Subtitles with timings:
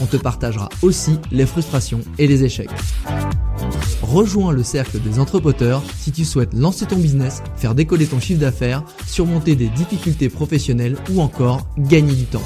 [0.00, 2.70] on te partagera aussi les frustrations et les échecs.
[4.02, 8.40] Rejoins le cercle des entrepreneurs si tu souhaites lancer ton business, faire décoller ton chiffre
[8.40, 12.42] d'affaires, surmonter des difficultés professionnelles ou encore gagner du temps.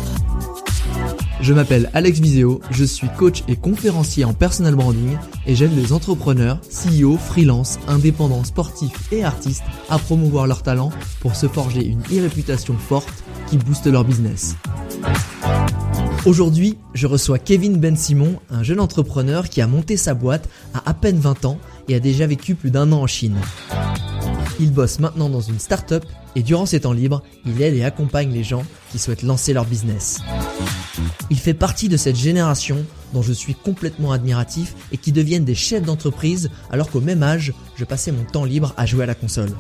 [1.45, 5.92] Je m'appelle Alex Viseo, je suis coach et conférencier en personal branding et j'aide les
[5.92, 12.00] entrepreneurs, CEO, freelance, indépendants, sportifs et artistes à promouvoir leurs talents pour se forger une
[12.00, 14.56] e-réputation forte qui booste leur business.
[16.25, 20.89] Aujourd'hui, je reçois Kevin Ben Simon, un jeune entrepreneur qui a monté sa boîte à
[20.89, 23.37] à peine 20 ans et a déjà vécu plus d'un an en Chine.
[24.60, 26.05] Il bosse maintenant dans une start-up
[26.36, 29.64] et durant ses temps libres, il aide et accompagne les gens qui souhaitent lancer leur
[29.64, 30.20] business.
[31.30, 35.55] Il fait partie de cette génération dont je suis complètement admiratif et qui deviennent des
[35.55, 39.14] chefs d'entreprise alors qu'au même âge, je passais mon temps libre à jouer à la
[39.14, 39.50] console.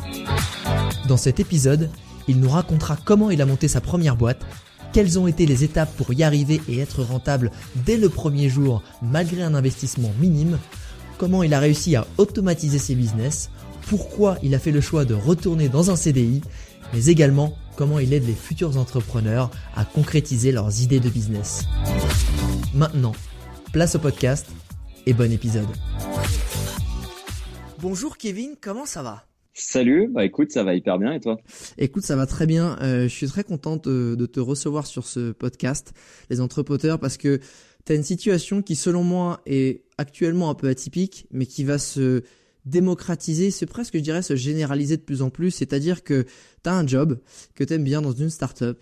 [1.08, 1.90] Dans cet épisode,
[2.28, 4.44] il nous racontera comment il a monté sa première boîte,
[4.92, 7.50] quelles ont été les étapes pour y arriver et être rentable
[7.84, 10.58] dès le premier jour malgré un investissement minime,
[11.18, 13.50] comment il a réussi à automatiser ses business,
[13.88, 16.40] pourquoi il a fait le choix de retourner dans un CDI,
[16.92, 21.64] mais également comment il aide les futurs entrepreneurs à concrétiser leurs idées de business.
[22.74, 23.12] Maintenant,
[23.72, 24.46] place au podcast
[25.06, 25.68] et bon épisode.
[27.80, 29.26] Bonjour Kevin, comment ça va?
[29.52, 31.36] Salut, bah écoute, ça va hyper bien et toi?
[31.78, 32.76] Écoute, ça va très bien.
[32.80, 35.92] Euh, je suis très contente de, de, te recevoir sur ce podcast,
[36.28, 37.38] les entrepreneurs, parce que
[37.86, 41.78] tu as une situation qui, selon moi, est actuellement un peu atypique, mais qui va
[41.78, 42.24] se
[42.64, 45.50] démocratiser, c'est presque, je dirais, se généraliser de plus en plus.
[45.50, 46.24] C'est-à-dire que
[46.62, 47.18] tu as un job
[47.54, 48.78] que tu aimes bien dans une startup,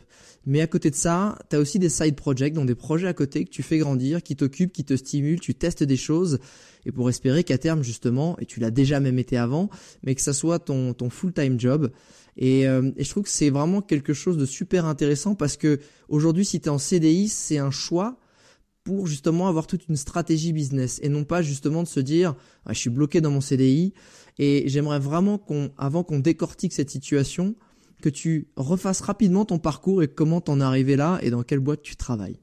[0.47, 3.15] mais à côté de ça, tu as aussi des side projects, donc des projets à
[3.15, 6.39] côté que tu fais grandir, qui t'occupent, qui te stimulent, tu testes des choses,
[6.85, 9.71] et pour espérer qu'à terme, justement, et tu l'as déjà même été avant,
[10.03, 11.91] mais que ça soit ton, ton full-time job.
[12.37, 15.81] Et, euh, et, je trouve que c'est vraiment quelque chose de super intéressant parce que
[16.09, 18.17] aujourd'hui, si tu es en CDI, c'est un choix
[18.85, 22.35] pour justement avoir toute une stratégie business et non pas justement de se dire
[22.67, 23.93] ah, je suis bloqué dans mon CDI
[24.39, 27.55] et j'aimerais vraiment qu'on avant qu'on décortique cette situation
[28.03, 31.61] que tu refasses rapidement ton parcours et comment t'en es arrivé là et dans quelle
[31.61, 32.41] boîte tu travailles.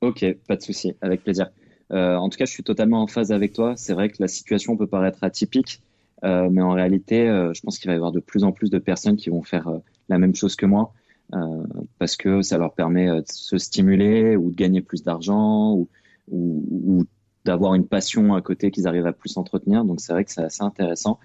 [0.00, 1.50] Ok, pas de souci, avec plaisir.
[1.92, 3.74] Euh, en tout cas, je suis totalement en phase avec toi.
[3.76, 5.82] C'est vrai que la situation peut paraître atypique,
[6.24, 8.70] euh, mais en réalité, euh, je pense qu'il va y avoir de plus en plus
[8.70, 9.68] de personnes qui vont faire
[10.08, 10.92] la même chose que moi.
[11.34, 11.64] Euh,
[11.98, 15.88] parce que ça leur permet euh, de se stimuler ou de gagner plus d'argent ou,
[16.28, 17.04] ou, ou
[17.44, 19.84] d'avoir une passion à côté qu'ils arrivent à plus entretenir.
[19.84, 21.18] Donc c'est vrai que c'est assez intéressant.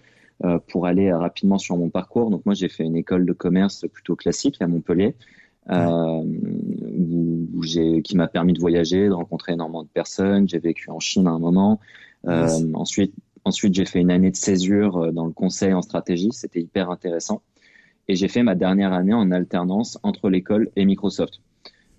[0.44, 2.30] Euh, pour aller rapidement sur mon parcours.
[2.30, 5.16] Donc moi j'ai fait une école de commerce plutôt classique à Montpellier,
[5.70, 10.50] euh, où, où qui m'a permis de voyager, de rencontrer énormément de personnes.
[10.50, 11.80] J'ai vécu en Chine à un moment.
[12.28, 13.14] Ensuite,
[13.46, 16.34] ensuite j'ai fait une année de césure dans le conseil en stratégie.
[16.34, 17.42] C'était hyper intéressant.
[18.08, 21.42] Et j'ai fait ma dernière année en alternance entre l'école et Microsoft.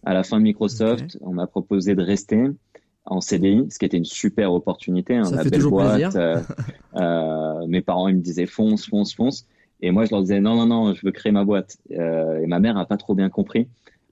[0.05, 1.19] À la fin de Microsoft, okay.
[1.21, 2.45] on m'a proposé de rester
[3.07, 5.17] en CDI, ce qui était une super opportunité.
[5.17, 6.15] Hein, Ça fait toujours boîte.
[6.17, 6.41] Euh,
[6.97, 9.47] euh, mes parents ils me disaient fonce, fonce, fonce.
[9.81, 11.77] Et moi, je leur disais non, non, non, je veux créer ma boîte.
[11.91, 13.69] Euh, et ma mère a pas trop bien compris.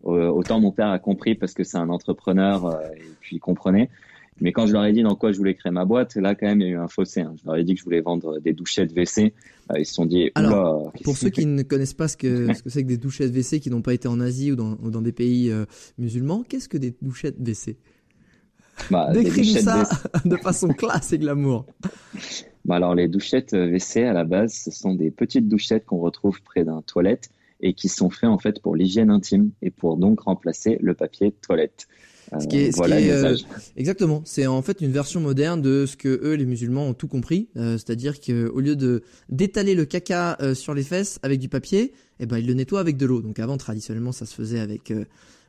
[0.07, 3.41] Euh, autant mon père a compris parce que c'est un entrepreneur euh, et puis il
[3.41, 3.89] comprenait.
[4.41, 6.47] Mais quand je leur ai dit dans quoi je voulais créer ma boîte, là quand
[6.47, 7.21] même il y a eu un fossé.
[7.21, 7.35] Hein.
[7.41, 9.33] Je leur ai dit que je voulais vendre des douchettes WC.
[9.71, 10.31] Euh, ils se sont dit.
[10.35, 13.31] Alors, pour ceux qui ne connaissent pas ce que ce que c'est que des douchettes
[13.31, 15.67] WC qui n'ont pas été en Asie ou dans, ou dans des pays euh,
[15.99, 17.77] musulmans, qu'est-ce que des douchettes WC
[18.91, 19.89] bah, Décris-nous ça
[20.25, 21.67] de façon classe et glamour.
[22.65, 26.43] Bah alors les douchettes WC à la base, ce sont des petites douchettes qu'on retrouve
[26.43, 27.29] près d'un toilette
[27.61, 31.29] et qui sont faites en fait pour l'hygiène intime et pour donc remplacer le papier
[31.29, 31.87] de toilette.
[32.41, 33.37] Ce qui est, ce voilà qui est, euh,
[33.77, 34.23] exactement.
[34.25, 37.49] C'est en fait une version moderne de ce que eux, les musulmans, ont tout compris.
[37.57, 41.93] Euh, C'est-à-dire qu'au lieu de d'étaler le caca euh, sur les fesses avec du papier,
[42.21, 43.21] eh ben ils le nettoient avec de l'eau.
[43.23, 45.05] Donc avant, traditionnellement, ça se faisait avec, euh,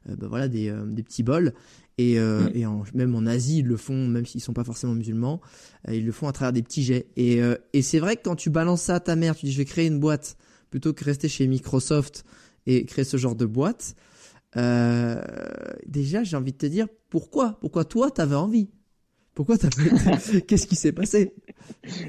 [0.10, 1.54] euh, ben voilà, des, euh, des petits bols.
[1.98, 2.52] Et, euh, Mm.
[2.56, 5.40] et en- même en Asie, ils le font, même s'ils sont pas forcément musulmans,
[5.88, 7.06] euh, ils le font à travers des petits jets.
[7.16, 9.54] Et, euh, et c'est vrai que quand tu balances ça à ta mère, tu dis
[9.54, 10.36] je vais créer une boîte
[10.72, 12.26] plutôt que rester chez Microsoft
[12.68, 13.96] et créer ce genre de boîte.
[14.58, 15.22] Euh,
[15.88, 17.58] déjà, j'ai envie de te dire pourquoi?
[17.62, 18.70] Pourquoi toi, t'avais envie?
[19.36, 19.96] Pourquoi t'as fait
[20.48, 21.34] Qu'est-ce qui s'est passé?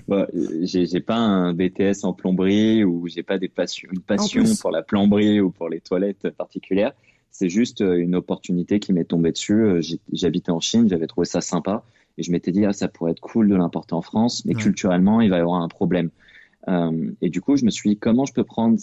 [0.09, 4.57] Bon, euh, j'ai pas un BTS en plomberie ou j'ai pas des passions, une passion
[4.57, 6.93] pour la plomberie ou pour les toilettes particulières.
[7.31, 9.55] C'est juste euh, une opportunité qui m'est tombée dessus.
[9.63, 9.81] Euh,
[10.13, 11.85] J'habitais en Chine, j'avais trouvé ça sympa
[12.19, 14.63] et je m'étais dit ah ça pourrait être cool de l'importer en France, mais Ouais.
[14.63, 16.11] culturellement il va y avoir un problème.
[16.69, 18.79] Euh, et du coup je me suis dit comment je peux prendre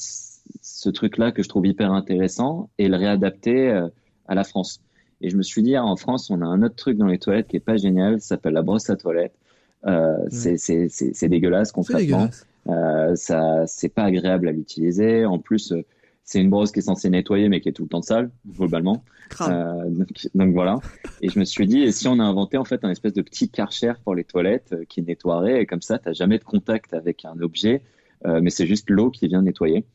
[0.62, 3.88] ce truc-là que je trouve hyper intéressant et le réadapter euh,
[4.28, 4.82] à la France.
[5.22, 7.20] Et je me suis dit ah, en France on a un autre truc dans les
[7.20, 9.34] toilettes qui est pas génial, ça s'appelle la brosse à toilette.
[9.86, 12.00] Euh, c'est c'est dégueulasse concrètement.
[12.00, 12.48] dégueulasse.
[12.68, 15.26] Euh, ça, c'est pas agréable à l'utiliser.
[15.26, 15.84] En plus, euh,
[16.24, 19.04] c'est une brosse qui est censée nettoyer, mais qui est tout le temps sale, globalement.
[19.42, 20.80] Euh, donc, donc voilà.
[21.22, 23.22] Et je me suis dit, et si on a inventé en fait un espèce de
[23.22, 26.94] petit karcher pour les toilettes euh, qui nettoierait, et comme ça, t'as jamais de contact
[26.94, 27.82] avec un objet,
[28.26, 29.86] euh, mais c'est juste l'eau qui vient nettoyer.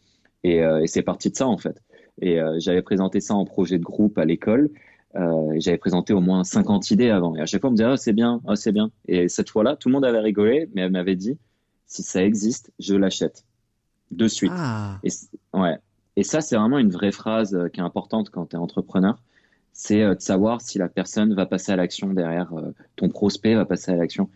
[0.48, 1.82] Et, euh, et c'est parti de ça en fait.
[2.20, 4.70] Et euh, j'avais présenté ça en projet de groupe à l'école.
[5.14, 7.36] Euh, j'avais présenté au moins 50 idées avant.
[7.36, 8.90] Et à chaque fois, on me disait, ah, c'est bien, ah, c'est bien.
[9.06, 11.38] Et cette fois-là, tout le monde avait rigolé, mais elle m'avait dit,
[11.86, 13.44] si ça existe, je l'achète.
[14.10, 14.52] De suite.
[14.54, 15.10] Ah, Et,
[15.52, 15.76] ouais.
[16.16, 19.22] et ça, c'est vraiment une vraie phrase qui est importante quand tu es entrepreneur.
[19.80, 23.54] C'est euh, de savoir si la personne va passer à l'action derrière, euh, ton prospect
[23.54, 24.28] va passer à l'action.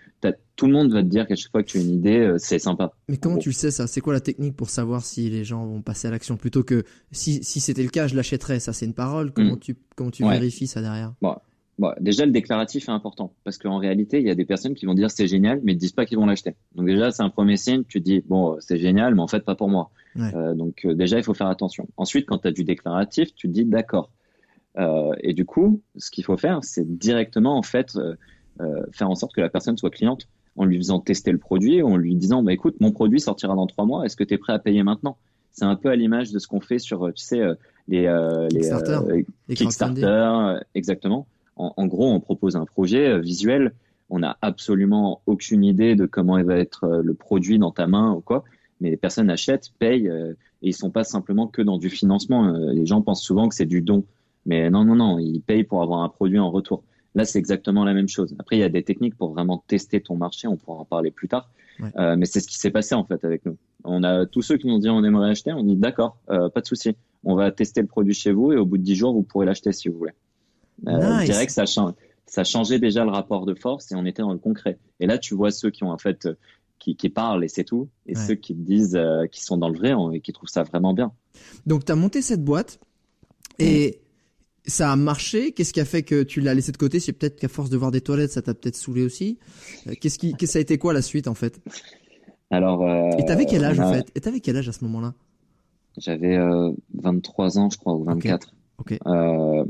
[0.54, 2.36] Tout le monde va te dire qu'à chaque fois que tu as une idée, euh,
[2.38, 2.92] c'est sympa.
[3.08, 3.88] mais comment En tu le sais ça?
[3.88, 6.36] C'est quoi la technique pour savoir si les gens vont passer à l'action?
[6.36, 8.60] Plutôt que si si c'était le cas, je l'achèterais.
[8.60, 9.32] Ça, c'est une parole.
[9.32, 9.58] Comment Mm.
[9.58, 10.34] tu comment tu Ouais.
[10.34, 11.12] vérifies ça derrière?
[11.78, 14.86] Bon, déjà, le déclaratif est important parce qu'en réalité, il y a des personnes qui
[14.86, 16.54] vont dire c'est génial, mais ne disent pas qu'ils vont l'acheter.
[16.76, 17.82] Donc déjà, c'est un premier signe.
[17.88, 19.90] Tu dis bon, c'est génial, mais en fait, pas pour moi.
[20.14, 20.32] Ouais.
[20.36, 21.88] Euh, donc euh, déjà, il faut faire attention.
[21.96, 24.10] Ensuite, quand tu as du déclaratif, tu te dis d'accord.
[24.78, 28.14] Euh, et du coup, ce qu'il faut faire, c'est directement en fait euh,
[28.60, 31.82] euh, faire en sorte que la personne soit cliente en lui faisant tester le produit,
[31.82, 34.04] en lui disant bah écoute, mon produit sortira dans trois mois.
[34.04, 35.16] Est-ce que tu es prêt à payer maintenant?
[35.50, 37.42] C'est un peu à l'image de ce qu'on fait sur, tu sais,
[37.88, 40.04] les, euh, les Kickstarter.
[40.04, 41.26] euh, euh, exactement.
[41.56, 43.72] En, en gros, on propose un projet visuel.
[44.10, 48.12] On n'a absolument aucune idée de comment il va être le produit dans ta main
[48.12, 48.44] ou quoi.
[48.80, 52.50] Mais les personnes achètent, payent, et ils sont pas simplement que dans du financement.
[52.72, 54.04] Les gens pensent souvent que c'est du don.
[54.46, 56.82] Mais non, non, non, ils payent pour avoir un produit en retour.
[57.14, 58.34] Là, c'est exactement la même chose.
[58.38, 60.48] Après, il y a des techniques pour vraiment tester ton marché.
[60.48, 61.50] On pourra en parler plus tard.
[61.78, 61.90] Ouais.
[61.98, 63.56] Euh, mais c'est ce qui s'est passé en fait avec nous.
[63.84, 65.52] On a tous ceux qui nous ont dit on aimerait acheter.
[65.52, 66.96] On dit d'accord, euh, pas de souci.
[67.24, 69.46] On va tester le produit chez vous et au bout de 10 jours, vous pourrez
[69.46, 70.12] l'acheter si vous voulez.
[70.88, 71.20] Euh, Nice.
[71.20, 71.92] Je dirais que ça, change,
[72.26, 74.78] ça changeait déjà le rapport de force et on était dans le concret.
[75.00, 76.34] Et là, tu vois ceux qui ont en fait euh,
[76.78, 78.26] qui, qui parlent et c'est tout, et Ouais.
[78.26, 80.94] ceux qui disent euh, qui sont dans le vrai hein, et qui trouvent ça vraiment
[80.94, 81.12] bien.
[81.66, 82.80] Donc, tu as monté cette boîte
[83.58, 84.00] et
[84.64, 85.52] ça a marché?
[85.52, 87.00] Qu'est-ce qui a fait que tu l'as laissé de côté?
[87.00, 89.38] C'est peut-être qu'à force de voir des toilettes, ça t'a peut-être saoulé aussi.
[89.86, 91.60] Euh, Qu'est-ce qui, qu'est-ce- ça a été quoi la suite en fait?
[92.50, 94.10] Alors, euh, Et t'avais quel âge a- en fait?
[94.14, 95.14] Et t'avais quel âge à ce moment-là?
[95.98, 98.54] J'avais euh, 23 ans, je crois, ou 24.
[98.78, 98.96] Ok.
[99.06, 99.64] Euh,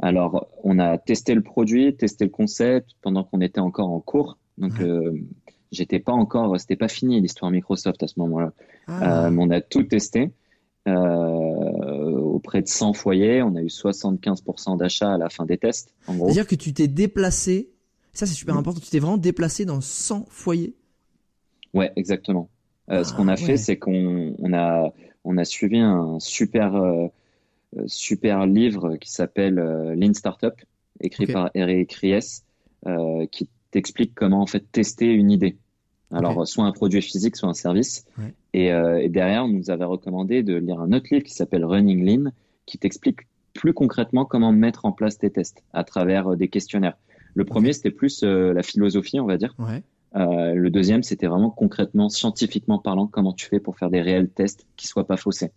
[0.00, 4.38] alors, on a testé le produit, testé le concept pendant qu'on était encore en cours.
[4.58, 4.86] Donc, Ouais.
[4.86, 5.12] euh,
[5.72, 8.52] j'étais pas encore, c'était pas fini l'histoire Microsoft à ce moment-là.
[8.86, 10.30] Ah, Euh, mais on a tout testé
[10.88, 12.05] euh,
[12.36, 13.42] auprès de 100 foyers.
[13.42, 15.94] On a eu 75% d'achats à la fin des tests.
[16.06, 17.70] C'est-à-dire que tu t'es déplacé.
[18.12, 18.58] Ça, c'est super Mm.
[18.58, 18.80] important.
[18.80, 20.74] Tu t'es vraiment déplacé dans 100 foyers.
[21.74, 22.48] Ouais, exactement.
[22.90, 23.56] Euh, ce Ah, qu'on a fait, ouais.
[23.56, 24.92] c'est qu'on on a,
[25.24, 27.06] on a suivi un super, euh,
[27.78, 30.54] euh, super livre qui s'appelle euh, Lean Startup,
[31.00, 32.42] écrit par Eric Ries,
[33.32, 35.56] qui t'explique comment en fait tester une idée.
[36.12, 38.04] Alors, soit un produit physique, soit un service.
[38.16, 38.32] Ouais.
[38.56, 41.62] Et, euh, et derrière, on nous avait recommandé de lire un autre livre qui s'appelle
[41.62, 42.30] Running Lean,
[42.64, 43.20] qui t'explique
[43.52, 46.96] plus concrètement comment mettre en place tes tests à travers euh, des questionnaires.
[47.34, 49.54] Le premier, c'était plus euh, la philosophie, on va dire.
[49.58, 49.82] Ouais.
[50.14, 54.66] Le deuxième, c'était vraiment concrètement, scientifiquement parlant, comment tu fais pour faire des réels tests
[54.76, 55.50] qui soient pas faussés.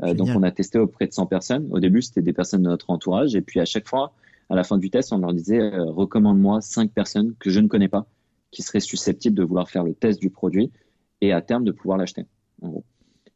[0.00, 1.66] Donc, on a testé auprès de 100 personnes.
[1.72, 3.34] Au début, c'était des personnes de notre entourage.
[3.34, 4.12] Et puis, à chaque fois,
[4.48, 7.88] à la fin du test, on leur disait, recommande-moi cinq personnes que je ne connais
[7.88, 8.06] pas
[8.52, 10.70] qui seraient susceptibles de vouloir faire le test du produit
[11.20, 12.26] et à terme de pouvoir l'acheter.
[12.62, 12.84] En gros.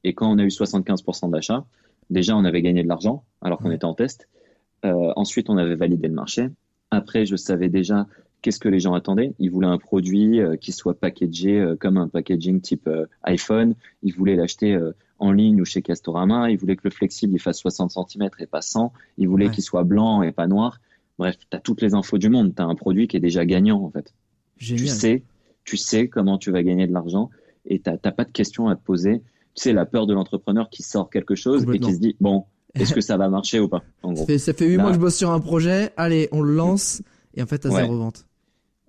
[0.05, 1.65] Et quand on a eu 75% d'achats,
[2.09, 3.77] déjà, on avait gagné de l'argent alors qu'on Ouais.
[3.77, 4.29] était en test.
[4.85, 6.49] Euh, ensuite, on avait validé le marché.
[6.91, 8.07] Après, je savais déjà
[8.43, 9.35] qu'est-ce que les gens attendaient.
[9.39, 12.89] Ils voulaient un produit euh, qui soit packagé euh, comme un packaging type
[13.25, 13.75] iPhone.
[14.03, 14.79] Ils voulaient l'acheter
[15.19, 16.51] en ligne ou chez Castorama.
[16.51, 18.93] Ils voulaient que le flexible il fasse 60 cm et pas 100.
[19.19, 19.53] Ils voulaient Ouais.
[19.53, 20.81] qu'il soit blanc et pas noir.
[21.19, 22.55] Bref, tu as toutes les infos du monde.
[22.57, 24.15] Tu as un produit qui est déjà gagnant, en fait.
[24.57, 24.87] Génial.
[24.87, 25.23] Tu sais,
[25.65, 27.29] tu sais comment tu vas gagner de l'argent
[27.67, 29.23] et tu n'as pas de questions à te poser.
[29.55, 32.45] Tu sais, la peur de l'entrepreneur qui sort quelque chose et qui se dit, bon,
[32.75, 34.27] est-ce que ça va marcher ou pas en gros.
[34.39, 37.03] Ça fait huit mois que je bosse sur un projet, allez, on le lance
[37.35, 38.27] et en fait, à zéro vente.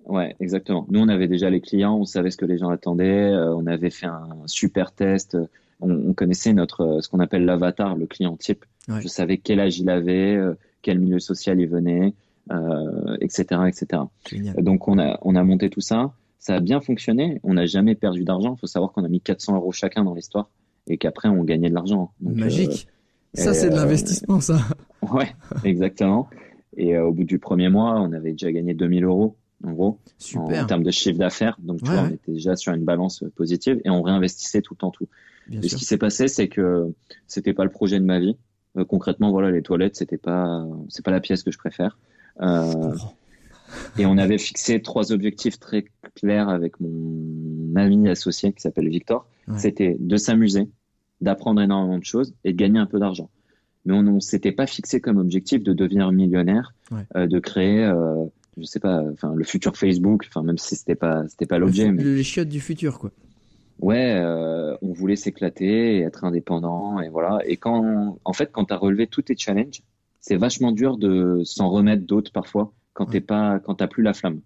[0.06, 0.86] Ouais, exactement.
[0.90, 3.68] Nous, on avait déjà les clients, on savait ce que les gens attendaient, euh, on
[3.68, 5.38] avait fait un super test,
[5.80, 8.66] on, connaissait notre euh, ce qu'on appelle l'avatar, le client type.
[8.88, 12.14] Je savais quel âge il avait, euh, quel milieu social il venait,
[13.22, 14.04] etc., etc.
[14.58, 16.12] Donc on a on a monté tout ça,
[16.42, 17.40] ça a bien fonctionné.
[17.44, 18.56] On n'a jamais perdu d'argent.
[18.58, 20.50] Il faut savoir qu'on a mis 400 euros chacun dans l'histoire
[20.88, 22.12] et qu'après on gagnait de l'argent.
[22.20, 22.88] Magique.
[23.34, 24.60] ça c'est de l'investissement, ça.
[25.12, 25.34] Ouais,
[25.64, 26.30] exactement.
[26.78, 30.00] Et au bout du premier mois, on avait déjà gagné 2000 euros en gros,
[30.36, 31.58] En, termes de chiffre d'affaires.
[31.60, 34.92] Donc, tu vois, on était déjà sur une balance positive et on réinvestissait tout en
[34.92, 35.08] tout.
[35.52, 36.94] et ce qui s'est passé, c'est que
[37.28, 38.38] c'était pas le projet de ma vie.
[38.78, 41.98] Euh, concrètement, voilà, les toilettes, c'était pas, c'est pas la pièce que je préfère.
[42.42, 42.96] Euh,
[43.98, 45.86] et on avait fixé trois objectifs très
[46.16, 49.28] clairs avec mon ami associé qui s'appelle Victor.
[49.58, 50.70] C'était de s'amuser,
[51.20, 53.30] d'apprendre énormément de choses et de gagner un peu d'argent.
[53.86, 56.74] Mais on ne s'était pas fixé comme objectif de devenir millionnaire,
[57.16, 58.26] euh, de créer euh,
[58.58, 61.92] je sais pas, enfin le futur Facebook, enfin même si c'était pas c'était pas l'objet,
[61.92, 63.12] mais les chiottes du futur quoi.
[63.80, 67.40] Ouais, euh, on voulait s'éclater et être indépendant et voilà.
[67.46, 69.82] Et quand, en fait, quand t'as relevé tous tes challenges,
[70.20, 74.14] c'est vachement dur de s'en remettre d'autres parfois quand t'es pas, quand t'as plus la
[74.14, 74.42] flamme.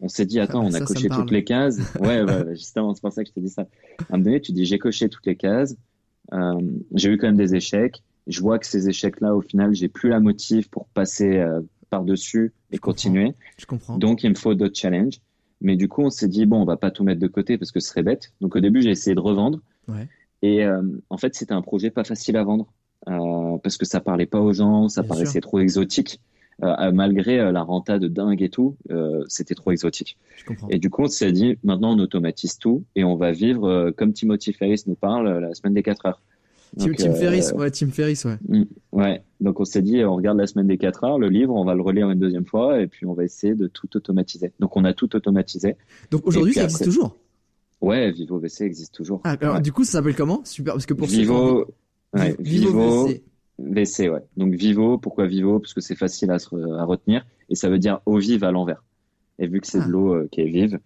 [0.00, 1.78] On s'est dit, attends, on a coché toutes les cases.
[2.00, 3.62] Ouais, ouais, justement, c'est pour ça que je te dis ça.
[3.62, 3.64] À
[4.10, 5.74] un moment donné, tu dis, j'ai coché toutes les cases.
[6.34, 6.60] Euh,
[6.94, 8.02] j'ai eu quand même des échecs.
[8.26, 12.52] Je vois que ces échecs-là, au final, j'ai plus la motive pour passer euh, par-dessus
[12.72, 13.34] et continuer.
[13.58, 13.96] Je comprends.
[13.96, 15.20] Donc, il me faut d'autres challenges.
[15.62, 17.72] Mais du coup, on s'est dit, bon, on va pas tout mettre de côté parce
[17.72, 18.32] que ce serait bête.
[18.42, 19.60] Donc, au début, j'ai essayé de revendre.
[20.42, 22.66] Et euh, en fait, c'était un projet pas facile à vendre
[23.62, 26.20] parce que ça parlait pas aux gens, ça paraissait trop exotique.
[26.62, 28.76] Euh, malgré la renta de dingue et tout,
[29.28, 30.16] c'était trop exotique.
[30.70, 34.12] Et du coup, on s'est dit, maintenant, on automatise tout et on va vivre comme
[34.12, 36.22] Timothy Ferris nous parle la semaine des 4 heures.
[36.78, 38.36] Tim, Tim Ferriss, ouais, Tim Ferriss, ouais.
[38.48, 39.22] Mm, ouais.
[39.40, 41.74] Donc on s'est dit, on regarde la semaine des 4 heures, le livre, on va
[41.74, 44.52] le relire une deuxième fois et puis on va essayer de tout automatiser.
[44.60, 45.76] Donc on a tout automatisé.
[46.10, 47.16] Donc aujourd'hui, ça existe toujours?
[47.80, 49.20] Ouais, Vivo VC existe toujours.
[49.24, 50.42] Ah, alors du coup, ça s'appelle comment?
[50.44, 51.66] Super, parce que pour Vivo,
[52.14, 53.22] ouais, Vivo, VC.
[53.58, 54.22] Ouais.
[54.36, 55.58] Donc Vivo, pourquoi Vivo?
[55.58, 58.82] Parce que c'est facile à, à, retenir et ça veut dire eau vive à l'envers.
[59.38, 59.88] Et vu que c'est de ah.
[59.88, 60.78] l'eau euh, qui est vive,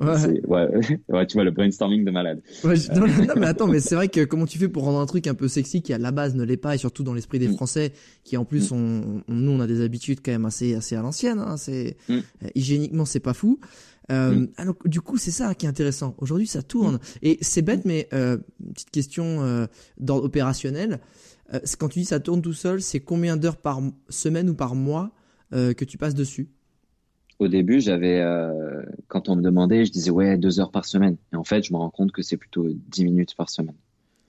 [0.00, 0.42] Ouais.
[1.08, 1.26] ouais.
[1.26, 2.42] tu vois le brainstorming de malade.
[2.64, 3.06] Ouais, non,
[3.36, 5.48] mais attends, mais c'est vrai que comment tu fais pour rendre un truc un peu
[5.48, 7.54] sexy qui à la base ne l'est pas et surtout dans l'esprit des mm.
[7.54, 7.92] Français
[8.24, 8.74] qui en plus mm.
[8.74, 11.38] on, nous on a des habitudes quand même assez assez à l'ancienne.
[11.38, 12.14] Hein, c'est mm.
[12.14, 13.60] euh, hygiéniquement c'est pas fou.
[14.10, 16.14] Euh, alors, du coup c'est ça qui est intéressant.
[16.18, 18.38] Aujourd'hui ça tourne et c'est bête mais euh,
[18.74, 19.66] petite question euh,
[19.98, 21.00] d'ordre opérationnel.
[21.54, 24.74] Euh, quand tu dis ça tourne tout seul, c'est combien d'heures par semaine ou par
[24.74, 25.12] mois
[25.52, 26.50] que tu passes dessus?
[27.38, 31.16] Au début, j'avais, euh, quand on me demandait, je disais ouais, deux heures par semaine.
[31.32, 33.76] Et en fait, je me rends compte que c'est plutôt dix minutes par semaine.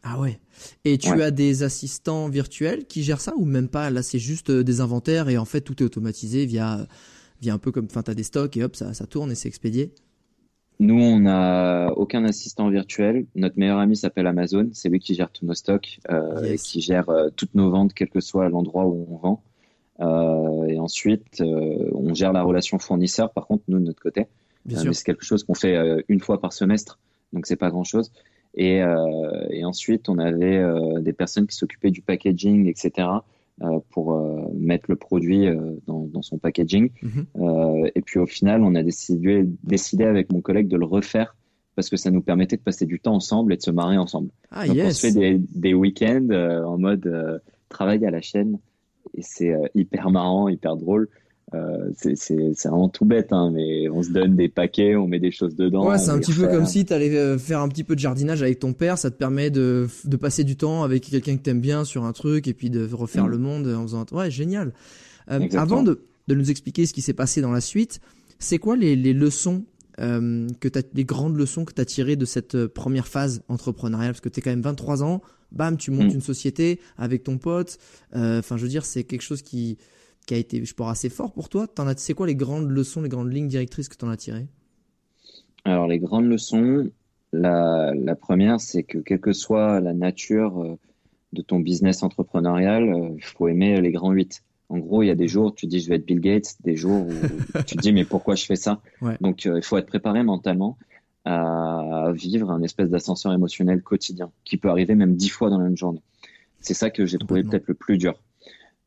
[0.03, 0.39] Ah ouais.
[0.83, 3.89] Et tu as des assistants virtuels qui gèrent ça ou même pas?
[3.89, 6.88] Là, c'est juste euh, des inventaires et en fait, tout est automatisé via,
[7.41, 9.47] via un peu comme, enfin, t'as des stocks et hop, ça, ça tourne et c'est
[9.47, 9.93] expédié?
[10.79, 13.25] Nous, on n'a aucun assistant virtuel.
[13.36, 14.69] Notre meilleur ami s'appelle Amazon.
[14.74, 18.10] C'est lui qui gère tous nos stocks, euh, qui gère euh, toutes nos ventes, quel
[18.10, 19.43] que soit l'endroit où on vend.
[20.00, 23.31] Euh, et ensuite, euh, on gère la relation fournisseur.
[23.31, 24.27] Par contre, nous de notre côté,
[24.72, 27.00] euh, c'est quelque chose qu'on fait une fois par semestre,
[27.34, 28.12] donc c'est pas grand chose.
[28.53, 28.81] Et,
[29.51, 30.63] et, ensuite, on avait
[31.01, 33.07] des personnes qui s'occupaient du packaging, etc.
[33.89, 34.21] pour
[34.53, 35.47] mettre le produit
[35.87, 36.91] dans, dans, son packaging.
[37.01, 37.89] Mhm.
[37.95, 41.35] et puis au final, on a décidé, décidé avec mon collègue de le refaire
[41.75, 44.29] parce que ça nous permettait de passer du temps ensemble et de se marrer ensemble.
[44.51, 48.59] Ah, Donc on se fait des, des week-ends en mode travail à la chaîne
[49.15, 51.09] et c'est euh, hyper marrant, hyper drôle.
[51.53, 55.31] Euh, c'est vraiment tout bête, hein, mais on se donne des paquets, on met des
[55.31, 55.87] choses dedans.
[55.87, 58.01] Ouais, c'est un petit peu comme si tu allais euh, faire un petit peu de
[58.01, 58.97] jardinage avec ton père.
[58.97, 62.11] Ça te permet de, de passer du temps avec quelqu'un que t'aimes bien sur un
[62.11, 63.31] truc et puis de refaire mm.
[63.31, 64.05] le monde en faisant.
[64.11, 64.73] Ouais, génial.
[65.27, 68.01] avant de, de nous expliquer ce qui s'est passé dans la suite,
[68.39, 69.63] c'est quoi les, les leçons
[69.99, 74.11] euh, que as, les grandes leçons que tu as tirées de cette première phase entrepreneuriale?
[74.11, 76.15] Parce que tu es quand même 23 ans, bam, tu montes mm.
[76.15, 77.77] une société avec ton pote.
[78.15, 79.77] Euh, enfin, je veux dire, c'est quelque chose qui,
[80.27, 81.67] qui a été, je pense, assez fort pour toi.
[81.67, 84.17] T'en as, c'est quoi les grandes leçons, les grandes lignes directrices que tu en as
[84.17, 84.46] tirées?
[85.63, 86.91] Alors, les grandes leçons,
[87.34, 90.77] la, la première, c'est que quelle que soit la nature euh,
[91.34, 94.43] de ton business entrepreneurial, euh, il faut aimer les grands 8.
[94.69, 96.75] En gros, il y a des jours, tu dis je vais être Bill Gates, des
[96.75, 98.81] jours où tu te dis mais pourquoi je fais ça?
[99.22, 100.77] Donc, il faut être préparé mentalement
[101.24, 105.63] à vivre un espèce d'ascenseur émotionnel quotidien qui peut arriver même dix fois dans la
[105.63, 106.01] même journée.
[106.60, 108.22] C'est ça que j'ai trouvé peut-être le plus dur.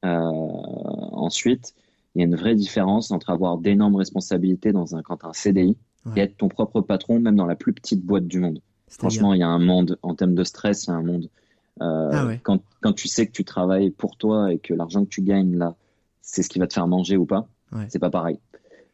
[0.05, 1.75] Euh, ensuite,
[2.15, 5.77] il y a une vraie différence entre avoir d'énormes responsabilités dans un, quand un CDI
[6.17, 8.61] et être ton propre patron, même dans la plus petite boîte du monde.
[8.89, 11.29] Franchement, il y a un monde, en termes de stress, il y a un monde.
[11.83, 15.11] Euh, ah quand, quand, tu sais que tu travailles pour toi et que l'argent que
[15.11, 15.77] tu gagnes là,
[16.21, 17.47] c'est ce qui va te faire manger ou pas,
[17.89, 18.39] c'est pas pareil.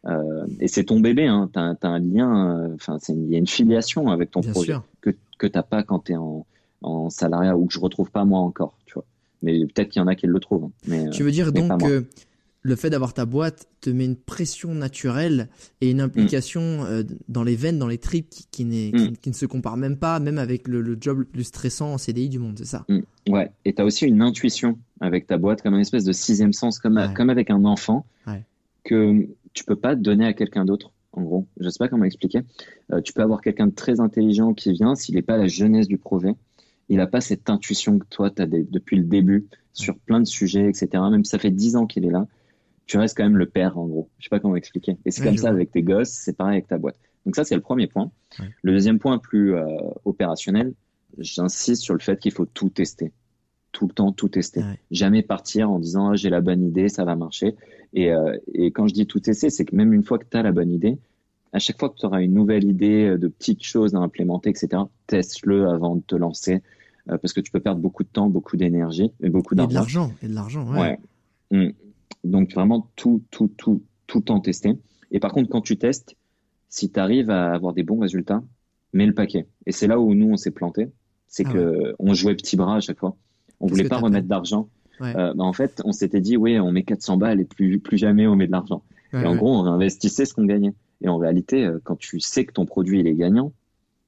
[0.07, 3.47] Euh, et c'est ton bébé, hein, tu as, un lien, euh, il y a une
[3.47, 6.47] filiation avec ton projet que, que tu n'as pas quand tu es en,
[6.83, 9.05] en, salariat ou que je retrouve pas moi encore, tu vois.
[9.43, 10.65] Mais peut-être qu'il y en a qui le trouvent.
[10.65, 10.73] Hein.
[10.87, 12.05] Mais, tu veux dire donc que
[12.67, 15.49] le fait d'avoir ta boîte te met une pression naturelle
[15.81, 16.87] et une implication mm.
[16.87, 19.17] euh, dans les veines, dans les tripes qui, mm.
[19.23, 22.29] qui, ne se compare même pas, même avec le, job le plus stressant en CDI
[22.29, 22.85] du monde, c'est ça?
[22.89, 23.01] Mm.
[23.29, 26.53] Ouais, et tu as aussi une intuition avec ta boîte, comme une espèce de sixième
[26.53, 28.05] sens, comme, comme avec un enfant,
[28.83, 30.93] que tu peux pas donner à quelqu'un d'autre.
[31.13, 32.43] En gros, je sais pas comment expliquer.
[32.93, 35.89] Euh, tu peux avoir quelqu'un de très intelligent qui vient, s'il n'est pas la jeunesse
[35.89, 36.35] du projet,
[36.89, 40.27] il n'a pas cette intuition que toi, tu as depuis le début sur plein de
[40.27, 40.89] sujets, etc.
[41.11, 42.27] Même si ça fait dix ans qu'il est là,
[42.87, 44.09] tu restes quand même le père, en gros.
[44.19, 44.97] Je sais pas comment expliquer.
[45.05, 46.97] Et c'est comme ça avec tes gosses, c'est pareil avec ta boîte.
[47.25, 48.11] Donc ça, c'est le premier point.
[48.63, 49.67] Le deuxième point plus euh,
[50.05, 50.75] opérationnel,
[51.19, 53.13] j'insiste sur le fait qu'il faut tout tester.
[53.73, 54.63] Tout le temps, tout tester.
[54.91, 57.57] Jamais partir en disant ah, j'ai la bonne idée, ça va marcher.
[57.93, 60.37] Et, euh, et quand je dis tout tester, c'est que même une fois que tu
[60.37, 60.99] as la bonne idée,
[61.57, 64.51] à chaque fois que tu auras une nouvelle idée euh, de petites choses à implémenter,
[64.51, 66.63] etc., teste-le avant de te lancer.
[67.07, 69.71] parce que tu peux perdre beaucoup de temps, beaucoup d'énergie et beaucoup d'argent.
[69.71, 70.81] Et de l'argent, et de l'argent, ouais.
[70.81, 70.99] ouais.
[71.53, 71.73] Mmh.
[72.25, 74.77] Donc vraiment tout, tout, tout, tout le temps tester.
[75.13, 76.17] Et par contre, quand tu testes,
[76.69, 78.43] si tu arrives à avoir des bons résultats,
[78.93, 79.47] mets le paquet.
[79.67, 80.91] Et c'est là où nous, on s'est planté.
[81.29, 83.17] C'est qu'on ah que on jouait petit bras à chaque fois.
[83.61, 84.69] On voulait pas remettre d'argent.
[85.01, 87.99] Euh, bah, en fait, on s'était dit, oui, on met 400 balles et plus, plus
[87.99, 88.83] jamais on met de l'argent.
[89.13, 90.75] et en gros, on investissait ce qu'on gagnait.
[91.03, 93.53] Et en réalité, euh, quand tu sais que ton produit il est gagnant,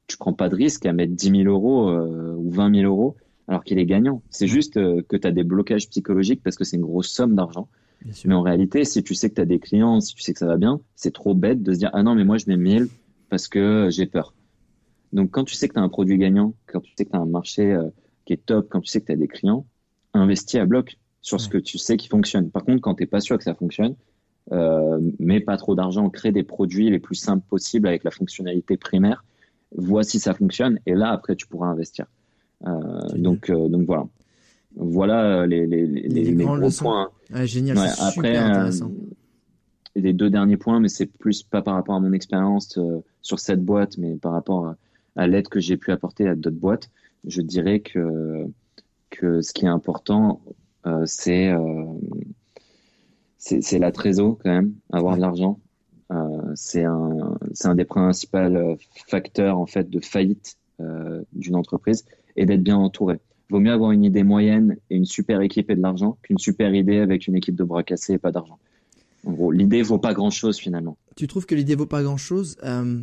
[0.06, 3.16] tu prends pas de risque à mettre 10 000 euros euh, ou 20 000 euros
[3.46, 4.22] alors qu'il est gagnant.
[4.30, 7.68] C'est juste que tu as des blocages psychologiques parce que c'est une grosse somme d'argent.
[8.24, 10.38] Mais en réalité, si tu sais que tu as des clients, si tu sais que
[10.38, 12.56] ça va bien, c'est trop bête de se dire Ah non, mais moi je mets
[12.56, 12.88] 1000
[13.28, 14.34] parce que j'ai peur.
[15.12, 17.16] Donc quand tu sais que tu as un produit gagnant, quand tu sais que tu
[17.16, 17.88] as un marché euh,
[18.24, 19.66] qui est top, quand tu sais que tu as des clients,
[20.14, 22.50] investis à bloc sur ce que tu sais qui fonctionne.
[22.50, 23.96] Par contre, quand tu n'es pas sûr que ça fonctionne,
[24.52, 28.76] euh, mets pas trop d'argent, crée des produits les plus simples possibles avec la fonctionnalité
[28.76, 29.24] primaire,
[29.76, 32.06] vois si ça fonctionne et là après tu pourras investir.
[32.66, 32.70] Euh,
[33.14, 34.06] donc, euh, donc voilà
[34.76, 37.10] voilà les, les, les, les gros points.
[37.44, 38.90] génial, après, super intéressant.
[39.96, 43.38] les deux derniers points, mais c'est plus pas par rapport à mon expérience euh, sur
[43.40, 44.74] cette boîte, mais par rapport
[45.16, 46.90] à, l'aide que j'ai pu apporter à d'autres boîtes.
[47.26, 48.46] Je dirais que,
[49.10, 50.40] que ce qui est important,
[50.86, 51.84] euh, c'est euh,
[53.38, 55.58] c'est la trésor quand même, avoir de l'argent.
[56.10, 60.56] Euh, c'est un, un des principaux facteurs en fait de faillite
[61.32, 62.04] d'une entreprise
[62.36, 63.18] et d'être bien entouré
[63.50, 66.74] vaut mieux avoir une idée moyenne et une super équipe et de l'argent qu'une super
[66.74, 68.58] idée avec une équipe de bras cassés et pas d'argent.
[69.26, 70.96] En gros, l'idée vaut pas grand chose finalement.
[71.16, 73.02] Tu trouves que l'idée vaut pas grand chose euh,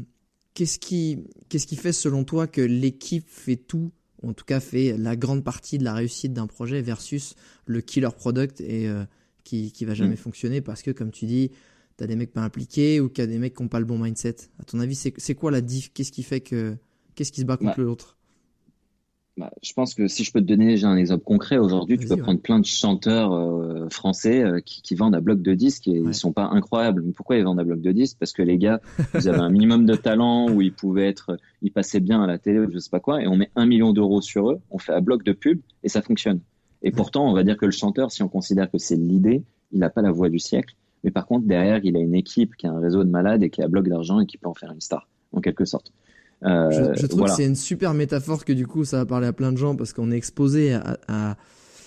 [0.54, 1.20] Qu'est-ce qui,
[1.50, 5.18] qu'est-ce qui fait selon toi que l'équipe fait tout, ou en tout cas fait la
[5.18, 9.04] grande partie de la réussite d'un projet versus le killer product et euh,
[9.46, 10.18] qui, qui va jamais mm.
[10.18, 11.52] fonctionner parce que comme tu dis,
[11.98, 13.80] tu as des mecs pas impliqués ou qu'il y a des mecs qui n'ont pas
[13.80, 14.36] le bon mindset.
[14.60, 15.94] À ton avis, c'est, quoi la diff?
[15.94, 16.76] Qu'est-ce qui fait que
[17.16, 18.18] qu'est-ce qui se bat contre bah, l'autre?
[19.38, 22.16] Bah, je pense que si je peux te donner un exemple concret, aujourd'hui, tu peux
[22.16, 25.98] prendre plein de chanteurs euh, français euh, qui, qui, vendent à bloc de disques et
[25.98, 27.04] ils sont pas incroyables.
[27.12, 28.18] pourquoi ils vendent à bloc de disques?
[28.18, 28.80] Parce que les gars,
[29.14, 32.40] ils avaient un minimum de talent où ils pouvaient être, ils passaient bien à la
[32.40, 34.78] télé ou je sais pas quoi, et on met un million d'euros sur eux, on
[34.78, 36.40] fait à bloc de pub et ça fonctionne.
[36.86, 39.80] Et pourtant, on va dire que le chanteur, si on considère que c'est l'idée, il
[39.80, 40.76] n'a pas la voix du siècle.
[41.04, 43.50] Mais par contre, derrière, il a une équipe qui a un réseau de malades et
[43.50, 45.92] qui a bloc d'argent et qui peut en faire une star, en quelque sorte.
[46.44, 49.34] Euh, je, trouve que c'est une super métaphore que du coup ça va parler à
[49.34, 50.74] plein de gens parce qu'on est exposé
[51.08, 51.38] à,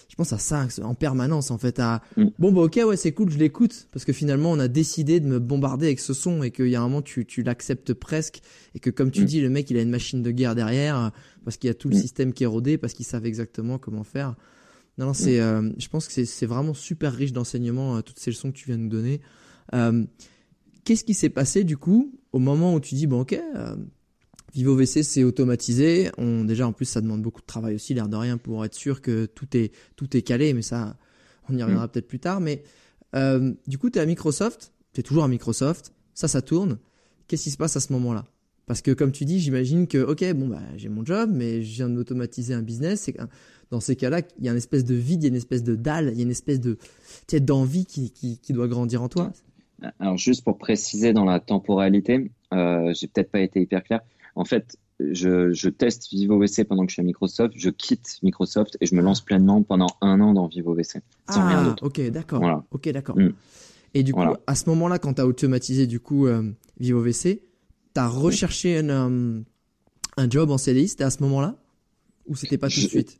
[0.08, 2.24] je pense à ça en permanence en fait à mm.
[2.38, 5.26] bon bah ok ouais c'est cool je l'écoute parce que finalement on a décidé de
[5.26, 8.40] me bombarder avec ce son et qu'il y a un moment tu, tu l'acceptes presque
[8.74, 9.26] et que comme tu mm.
[9.26, 11.12] dis le mec il a une machine de guerre derrière
[11.44, 12.00] parce qu'il y a tout le mm.
[12.00, 14.34] système qui est rodé parce qu'ils savent exactement comment faire
[14.98, 18.30] non, non c'est euh, je pense que c'est vraiment super riche d'enseignements euh, toutes ces
[18.30, 19.20] leçons que tu viens de nous donner
[20.84, 23.38] qu'est-ce qui s'est passé du coup au moment où tu dis bon ok
[24.54, 26.10] Vivo VC, c'est automatisé.
[26.16, 28.74] On, déjà, en plus, ça demande beaucoup de travail aussi, l'air de rien, pour être
[28.74, 30.54] sûr que tout est, tout est calé.
[30.54, 30.96] Mais ça,
[31.48, 31.90] on y reviendra mm.
[31.90, 32.40] peut-être plus tard.
[32.40, 32.62] Mais
[33.14, 34.72] euh, du coup, tu es à Microsoft.
[34.94, 35.92] Tu es toujours à Microsoft.
[36.14, 36.78] Ça, ça tourne.
[37.26, 38.24] Qu'est-ce qui se passe à ce moment-là?
[38.68, 41.74] Parce que, comme tu dis, j'imagine que, OK, bon, bah, j'ai mon job, mais je
[41.74, 43.10] viens d'automatiser un business.
[43.70, 45.64] dans ces cas-là, il y a une espèce de vide, il y a une espèce
[45.64, 46.78] de dalle, il y a une espèce de
[47.40, 49.32] d'envie qui, qui, qui, doit grandir en toi.
[49.98, 54.00] Alors, juste pour préciser dans la temporalité, euh, j'ai peut-être pas été hyper clair
[54.38, 58.78] en fait, je, je teste VivoVC pendant que je suis à Microsoft, je quitte Microsoft
[58.80, 61.84] et je me lance pleinement pendant un an dans VivoVC, sans ah, rien d'autre.
[61.84, 62.64] Ok, d'accord.
[62.70, 63.18] Ok, d'accord.
[63.18, 63.32] Mm.
[63.94, 66.42] Et du coup, à ce moment-là, quand tu as automatisé du coup euh,
[66.78, 67.42] VivoVC,
[67.98, 69.40] tu as recherché un, euh,
[70.16, 71.56] un job en CDI, c'était à ce moment-là?
[72.26, 73.18] Ou c'était pas tout de suite?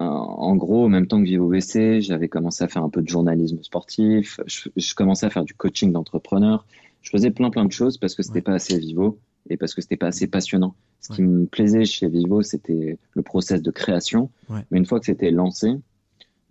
[0.00, 3.62] En gros, en même temps que VivoVC, j'avais commencé à faire un peu de journalisme
[3.62, 6.64] sportif, je, commençais à faire du coaching d'entrepreneurs,
[7.02, 9.18] je faisais plein plein de choses parce que c'était pas assez Vivo
[9.50, 10.74] et parce que c'était pas assez passionnant.
[11.00, 14.30] Ce qui me plaisait chez Vivo, c'était le process de création,
[14.70, 15.74] mais une fois que c'était lancé,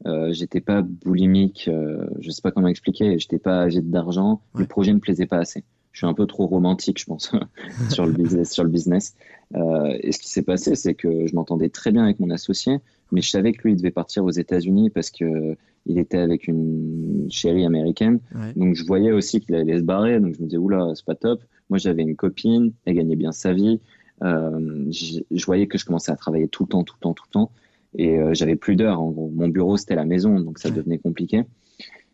[0.05, 4.65] euh, j'étais pas boulimique, euh, je sais pas comment expliquer, j'étais pas agité d'argent, le
[4.65, 5.63] projet ne me plaisait pas assez.
[5.97, 7.31] Je suis un peu trop romantique, je pense,
[7.89, 8.51] sur le business.
[8.51, 9.15] Sur le business.
[9.55, 12.77] Euh, et ce qui s'est passé, c'est que je m'entendais très bien avec mon associé,
[13.12, 15.57] mais je savais que lui, il devait partir aux États-Unis parce que
[15.88, 18.19] il était avec une chérie américaine.
[18.55, 20.19] Donc je voyais aussi qu'il allait se barrer.
[20.19, 21.41] Donc je me disais, oula, c'est pas top.
[21.71, 23.81] Moi, j'avais une copine, elle gagnait bien sa vie.
[24.21, 27.25] Euh, je voyais que je commençais à travailler tout le temps, tout le temps, tout
[27.27, 27.51] le temps.
[27.95, 29.01] Et euh, j'avais plus d'heures.
[29.01, 31.45] Mon bureau, c'était la maison, donc ça devenait compliqué.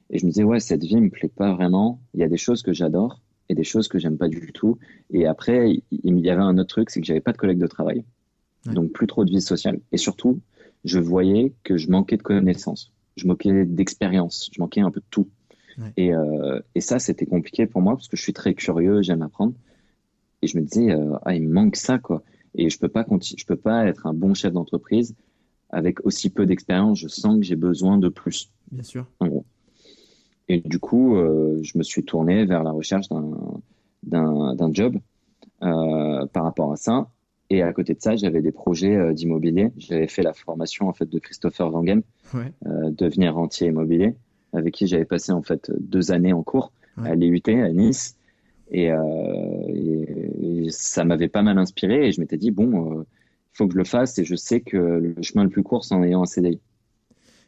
[0.09, 1.99] Et je me disais, ouais, cette vie me plaît pas vraiment.
[2.13, 3.19] Il y a des choses que j'adore
[3.49, 4.77] et des choses que j'aime pas du tout.
[5.11, 7.67] Et après, il y avait un autre truc, c'est que j'avais pas de collègues de
[7.67, 8.03] travail.
[8.65, 9.79] Donc plus trop de vie sociale.
[9.91, 10.39] Et surtout,
[10.85, 12.93] je voyais que je manquais de connaissances.
[13.17, 14.49] Je manquais d'expérience.
[14.53, 15.27] Je manquais un peu de tout.
[15.97, 19.23] Et, euh, et, ça, c'était compliqué pour moi parce que je suis très curieux, j'aime
[19.23, 19.53] apprendre.
[20.41, 22.23] Et je me disais, euh, ah, il me manque ça, quoi.
[22.55, 25.15] Et je peux pas je peux pas être un bon chef d'entreprise
[25.73, 28.51] avec aussi peu d'expérience, je sens que j'ai besoin de plus.
[28.71, 29.07] Bien sûr.
[30.49, 33.07] Et du coup, euh, je me suis tourné vers la recherche
[34.03, 34.97] d'un job
[35.63, 37.07] euh, par rapport à ça.
[37.49, 39.71] Et à côté de ça, j'avais des projets euh, d'immobilier.
[39.77, 42.01] J'avais fait la formation en fait de Christopher Wangen,
[42.33, 42.51] ouais.
[42.91, 44.15] devenir rentier immobilier,
[44.53, 48.17] avec qui j'avais passé en fait deux années en cours à l'IUT à Nice.
[48.71, 52.07] Et, et, ça m'avait pas mal inspiré.
[52.07, 54.77] Et je m'étais dit bon, il faut que je le fasse et je sais que
[54.77, 56.59] le chemin le plus court, c'est en ayant un CDI.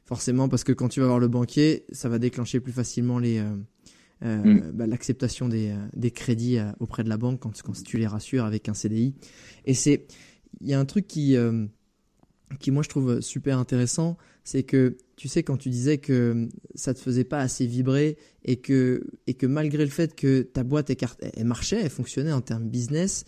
[0.06, 3.40] Forcément, parce que quand tu vas voir le banquier, ça va déclencher plus facilement les,
[3.40, 3.56] euh,
[4.24, 4.72] euh, mm.
[4.74, 8.46] bah, l'acceptation des, euh, des, crédits auprès de la banque quand, quand, tu les rassures
[8.46, 9.16] avec un CDI.
[9.66, 10.06] Et c'est,
[10.62, 11.36] il y a un truc qui,
[12.60, 16.94] qui moi je trouve super intéressant, c'est que tu sais quand tu disais que ça
[16.94, 20.92] te faisait pas assez vibrer et que et que malgré le fait que ta boîte
[21.36, 23.26] elle marchait, elle fonctionnait en termes business,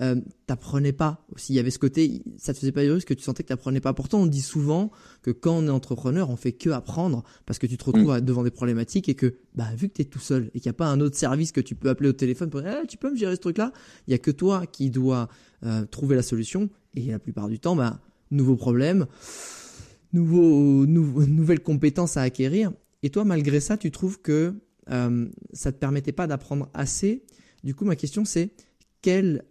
[0.00, 1.52] euh, t'apprenais pas aussi.
[1.52, 3.80] Il y avait ce côté, ça te faisait pas parce que tu sentais que t'apprenais
[3.80, 3.92] pas.
[3.92, 4.90] Pourtant, on dit souvent
[5.22, 8.20] que quand on est entrepreneur, on fait que apprendre parce que tu te retrouves mm.
[8.22, 10.74] devant des problématiques et que, bah, vu que tu es tout seul et qu'il n'y
[10.74, 12.96] a pas un autre service que tu peux appeler au téléphone pour dire, eh, tu
[12.96, 13.72] peux me gérer ce truc-là,
[14.06, 15.28] il y a que toi qui dois
[15.64, 19.06] euh, trouver la solution et la plupart du temps, bah, nouveaux problèmes,
[20.14, 22.72] nouveaux, nouvelles compétences à acquérir.
[23.02, 24.54] Et toi, malgré ça, tu trouves que
[24.90, 27.22] euh, ça te permettait pas d'apprendre assez?
[27.64, 28.50] Du coup, ma question c'est
[29.02, 29.44] quel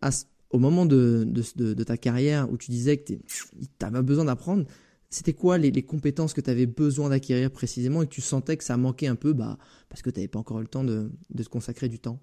[0.50, 3.46] au moment de, de, ta carrière où tu disais que tu
[3.82, 4.66] avais besoin d'apprendre,
[5.10, 8.64] c'était quoi les, compétences que tu avais besoin d'acquérir précisément et que tu sentais que
[8.64, 9.58] ça manquait un peu bah,
[9.90, 12.20] parce que tu n'avais pas encore eu le temps de, de te consacrer du temps?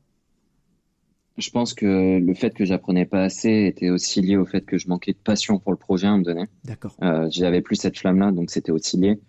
[1.39, 4.79] Je pense que le fait que j'apprenais pas assez était aussi lié au fait que
[4.79, 6.47] je manquais de passion pour le projet à un moment donné.
[6.65, 6.97] D'accord.
[7.03, 9.21] Euh, J'avais plus cette flamme-là, donc c'était aussi lié.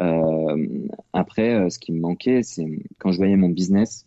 [0.00, 2.66] Euh, après, euh, ce qui me manquait, c'est
[2.98, 4.06] quand je voyais mon business,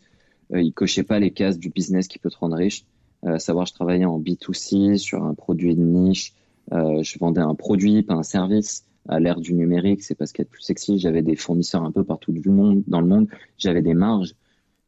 [0.54, 2.86] euh, il cochait pas les cases du business qui peut te rendre riche.
[3.26, 6.34] Euh, savoir, je travaillais en B2C sur un produit de niche.
[6.72, 8.86] Euh, je vendais un produit, pas un service.
[9.08, 11.00] À l'ère du numérique, c'est parce qu'être plus sexy.
[11.00, 13.28] J'avais des fournisseurs un peu partout du monde, dans le monde.
[13.58, 14.36] J'avais des marges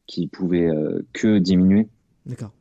[0.06, 1.88] qui pouvaient euh, que diminuer.
[2.26, 2.52] D'accord.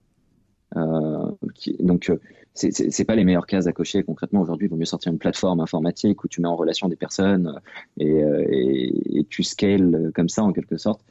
[0.77, 1.31] Euh,
[1.79, 2.17] donc, euh,
[2.53, 4.03] c'est pas les meilleures cases à cocher.
[4.03, 6.95] Concrètement, aujourd'hui, il vaut mieux sortir une plateforme informatique où tu mets en relation des
[6.95, 7.59] personnes
[7.97, 11.01] et, et, et tu scales comme ça, en quelque sorte,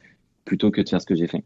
[0.45, 1.43] plutôt que de faire ce que j'ai fait.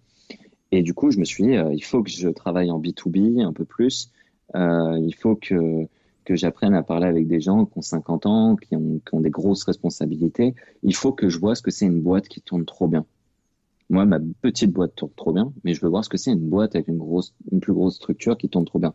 [0.71, 3.43] Et du coup, je me suis dit, euh, il faut que je travaille en B2B
[3.43, 4.12] un peu plus.
[4.56, 5.88] Euh, il faut que,
[6.25, 9.21] que j'apprenne à parler avec des gens qui ont 50 ans, qui ont, qui ont
[9.21, 10.56] des grosses responsabilités.
[10.84, 13.06] Il faut que je vois ce que c'est une boîte qui tourne trop bien.
[13.89, 16.49] Moi, ma petite boîte tourne trop bien, mais je veux voir ce que c'est une
[16.49, 18.93] boîte avec une, grosse, une plus grosse structure qui tourne trop bien.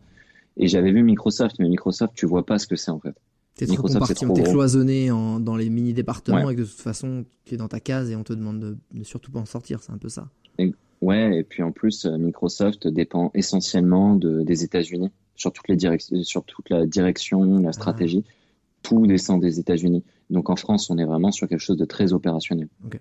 [0.57, 3.15] Et j'avais vu Microsoft, mais Microsoft, tu vois pas ce que c'est en fait.
[3.55, 7.25] T'es trop compartiment, t'es cloisonné en, dans les mini départements et que de toute façon,
[7.45, 9.81] tu es dans ta case et on te demande de, de surtout pas en sortir.
[9.83, 10.29] C'est un peu ça.
[11.01, 15.75] Ouais, et puis en plus, euh, Microsoft dépend essentiellement de, des États-Unis sur toutes les
[15.75, 17.73] directions, sur toute la direction, la ah.
[17.73, 18.23] stratégie.
[18.83, 20.03] Tout descend des États-Unis.
[20.29, 22.67] Donc en France, on est vraiment sur quelque chose de très opérationnel.
[22.85, 22.99] Ok.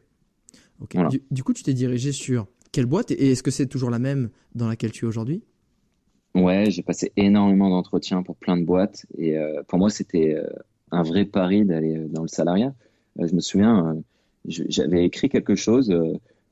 [1.11, 3.99] Du, du, coup, tu t'es dirigé sur quelle boîte et est-ce que c'est toujours la
[3.99, 5.43] même dans laquelle tu es aujourd'hui?
[6.35, 10.47] Ouais, j'ai passé énormément d'entretiens pour plein de boîtes et euh, pour moi, c'était euh,
[10.91, 12.75] un vrai pari d'aller dans le salariat.
[13.19, 13.97] je me souviens,
[14.47, 15.95] j'avais écrit quelque chose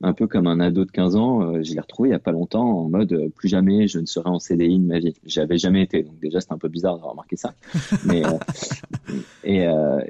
[0.01, 2.19] un peu comme un ado de 15 ans, euh, je l'ai retrouvé il y a
[2.19, 5.13] pas longtemps en mode euh, plus jamais je ne serai en CDI de ma vie.
[5.25, 7.53] J'avais jamais été, donc déjà c'est un peu bizarre de remarquer ça.
[8.05, 8.37] mais euh,
[9.43, 9.65] et,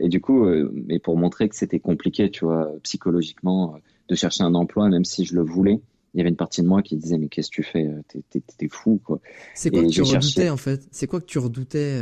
[0.05, 0.45] et, du coup,
[0.87, 5.25] mais pour montrer que c'était compliqué, tu vois, psychologiquement, de chercher un emploi, même si
[5.25, 5.79] je le voulais.
[6.13, 7.87] Il y avait une partie de moi qui disait mais qu'est-ce que tu fais
[8.29, 9.19] T'es fou quoi.
[9.53, 10.87] C'est quoi que tu redoutais en fait?
[10.91, 11.99] C'est quoi que tu redoutais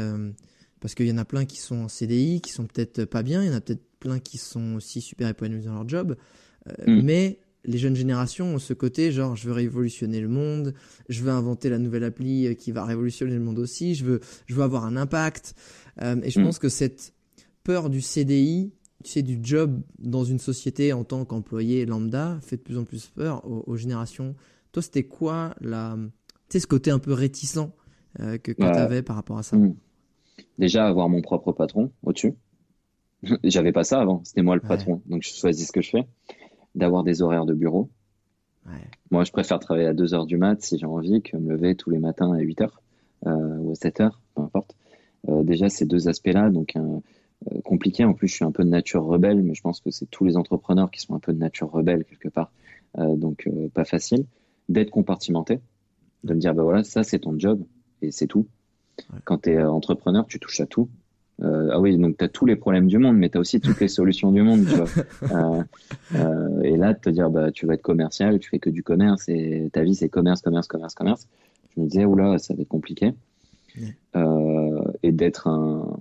[0.79, 3.43] Parce qu'il y en a plein qui sont en CDI, qui sont peut-être pas bien.
[3.43, 6.15] Il y en a peut-être plein qui sont aussi super épanouis dans leur job.
[6.85, 7.01] Mm.
[7.01, 10.73] Mais les jeunes générations ont ce côté genre je veux révolutionner le monde,
[11.09, 14.55] je veux inventer la nouvelle appli qui va révolutionner le monde aussi, je veux je
[14.55, 15.53] veux avoir un impact.
[16.01, 16.43] et je mm.
[16.43, 17.13] pense que cette
[17.63, 18.71] peur du CDI
[19.03, 22.83] tu sais, du job dans une société en tant qu'employé lambda fait de plus en
[22.83, 24.35] plus peur aux, générations.
[24.71, 26.09] Toi, c'était quoi la, tu
[26.49, 27.69] sais, ce côté un peu réticent
[28.19, 29.55] euh, que, que tu avais par rapport à ça?
[29.55, 29.75] hmm.
[30.57, 32.33] Déjà, avoir mon propre patron au-dessus.
[33.43, 36.07] J'avais pas ça avant, c'était moi le patron, donc je choisis ce que je fais.
[36.77, 37.89] D'avoir des horaires de bureau.
[39.11, 41.75] Moi, je préfère travailler à 2 heures du mat si j'ai envie que me lever
[41.75, 42.81] tous les matins à 8 heures
[43.25, 44.75] euh, ou à 7 heures, peu importe.
[45.29, 47.01] Euh, déjà, ces deux aspects-là, donc un,
[47.51, 48.03] euh, compliqué.
[48.03, 50.25] En plus, je suis un peu de nature rebelle, mais je pense que c'est tous
[50.25, 52.51] les entrepreneurs qui sont un peu de nature rebelle quelque part.
[52.97, 54.25] Euh, donc, euh, pas facile.
[54.69, 55.59] D'être compartimenté,
[56.23, 57.63] de me dire, bah voilà, ça c'est ton job
[58.01, 58.47] et c'est tout.
[59.23, 60.89] Quand tu es entrepreneur, tu touches à tout.
[61.41, 63.79] Ah oui, donc tu as tous les problèmes du monde, mais tu as aussi toutes
[63.79, 64.65] les solutions du monde.
[64.65, 65.63] Tu vois.
[66.63, 69.29] et là, de te dire, bah, tu vas être commercial, tu fais que du commerce
[69.29, 71.27] et ta vie c'est commerce, commerce, commerce, commerce.
[71.75, 73.13] Je me disais, oula, ça va être compliqué.
[75.03, 75.97] et d'être un,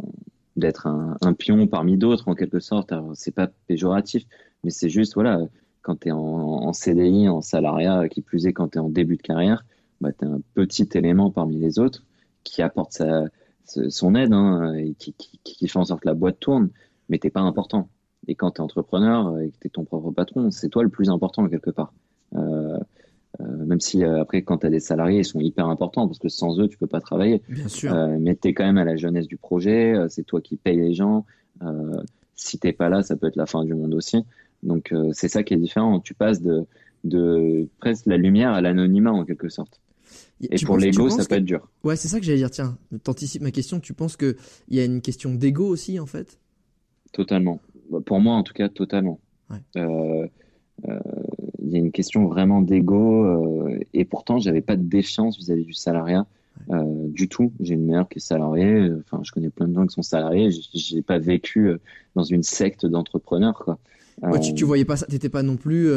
[0.56, 2.92] d'être un, pion parmi d'autres en quelque sorte.
[3.14, 4.24] C'est pas péjoratif,
[4.64, 5.40] mais c'est juste voilà,
[5.82, 9.16] quand tu es en, CDI, en salariat, qui plus est quand tu es en début
[9.16, 9.64] de carrière,
[10.00, 12.04] bah, tu es un petit élément parmi les autres
[12.42, 13.24] qui apporte sa,
[13.66, 16.70] son aide hein, et qui, qui, fait en sorte que la boîte tourne,
[17.08, 17.88] mais t'es pas important.
[18.28, 20.88] Et quand tu es entrepreneur et que tu es ton propre patron, c'est toi le
[20.88, 21.92] plus important quelque part.
[22.34, 22.78] Euh,
[23.40, 26.18] euh, même si euh, après, quand tu as des salariés, ils sont hyper importants parce
[26.18, 27.42] que sans eux, tu peux pas travailler.
[27.48, 27.92] Bien sûr.
[27.92, 30.76] Euh, mais tu es quand même à la jeunesse du projet, c'est toi qui payes
[30.76, 31.24] les gens.
[32.34, 34.24] si t'es pas là, ça peut être la fin du monde aussi.
[34.62, 36.00] Donc c'est ça qui est différent.
[36.00, 36.64] Tu passes de,
[37.04, 39.80] de presque la lumière à l'anonymat en quelque sorte.
[40.40, 41.68] Et pour l'ego, ça peut être dur.
[41.82, 42.50] Ouais, c'est ça que j'allais dire.
[42.50, 43.80] Tiens, t'anticipes ma question.
[43.80, 44.36] Tu penses qu'il
[44.68, 46.38] y a une question d'ego aussi, en fait?
[47.12, 47.60] Totalement.
[47.90, 49.18] Bah, pour moi, en tout cas, totalement.
[49.50, 49.58] Ouais.
[49.76, 50.26] Euh,
[50.88, 51.00] euh,
[51.62, 55.64] il y a une question vraiment d'ego euh, et pourtant j'avais pas de défiance vis-à-vis
[55.64, 56.26] du salariat
[56.68, 57.52] du tout.
[57.60, 58.90] J'ai une mère qui est salariée.
[59.00, 60.50] Enfin, je connais plein de gens qui sont salariés.
[60.72, 61.70] J'ai pas vécu
[62.14, 63.78] dans une secte d'entrepreneurs, quoi.
[64.42, 65.90] Tu, tu voyais pas ça, t'étais pas non plus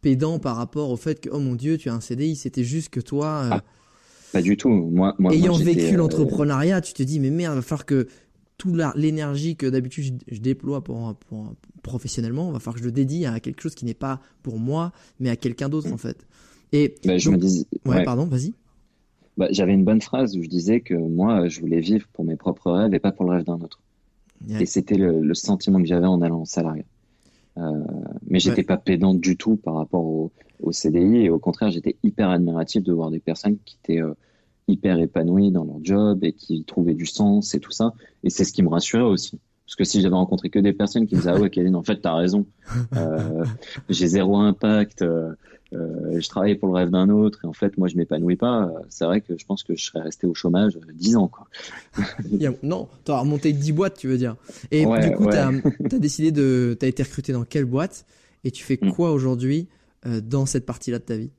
[0.00, 2.36] pédant par rapport au fait que oh mon dieu, tu as un CDI.
[2.36, 3.48] C'était juste que toi.
[3.50, 3.64] Ah,
[4.32, 4.68] pas du tout.
[4.68, 8.06] Moi, moi ayant vécu l'entrepreneuriat, tu te dis mais merde, il va falloir que
[8.58, 12.92] toute l'énergie que d'habitude je, déploie pour, pour, professionnellement, il va falloir que je le
[12.92, 16.26] dédie à quelque chose qui n'est pas pour moi, mais à quelqu'un d'autre en fait.
[16.72, 18.54] Et bah, je me dis, ouais, pardon, vas-y.
[19.36, 22.36] Bah, J'avais une bonne phrase où je disais que moi, je voulais vivre pour mes
[22.36, 23.80] propres rêves et pas pour le rêve d'un autre.
[24.60, 26.84] Et c'était le, sentiment que j'avais en allant en salariat.
[27.58, 27.84] Euh,
[28.28, 31.96] mais j'étais pas pédant du tout par rapport au, au, CDI et au contraire, j'étais
[32.02, 34.14] hyper admiratif de voir des personnes qui étaient euh,
[34.68, 37.94] hyper épanouis dans leur job et qui trouvaient du sens et tout ça.
[38.24, 39.38] Et c'est ce qui me rassurait aussi.
[39.66, 41.82] Parce que si j'avais rencontré que des personnes qui me disaient ah ouais Kevin en
[41.82, 42.46] fait t'as raison.
[42.96, 43.44] Euh,
[43.88, 45.32] j'ai zéro impact euh,
[45.72, 48.70] euh, je travaille pour le rêve d'un autre et en fait moi je m'épanouis pas.
[48.88, 51.48] C'est vrai que je pense que je serais resté au chômage 10 ans quoi.
[52.62, 54.36] Non t'as remonté 10 boîtes tu veux dire.
[54.70, 55.50] Et du coup t'as
[55.92, 58.06] as décidé de t'as été recruté dans quelle boîte
[58.44, 58.92] et tu fais mm.
[58.92, 59.68] quoi aujourd'hui
[60.22, 61.30] dans cette partie là de ta vie?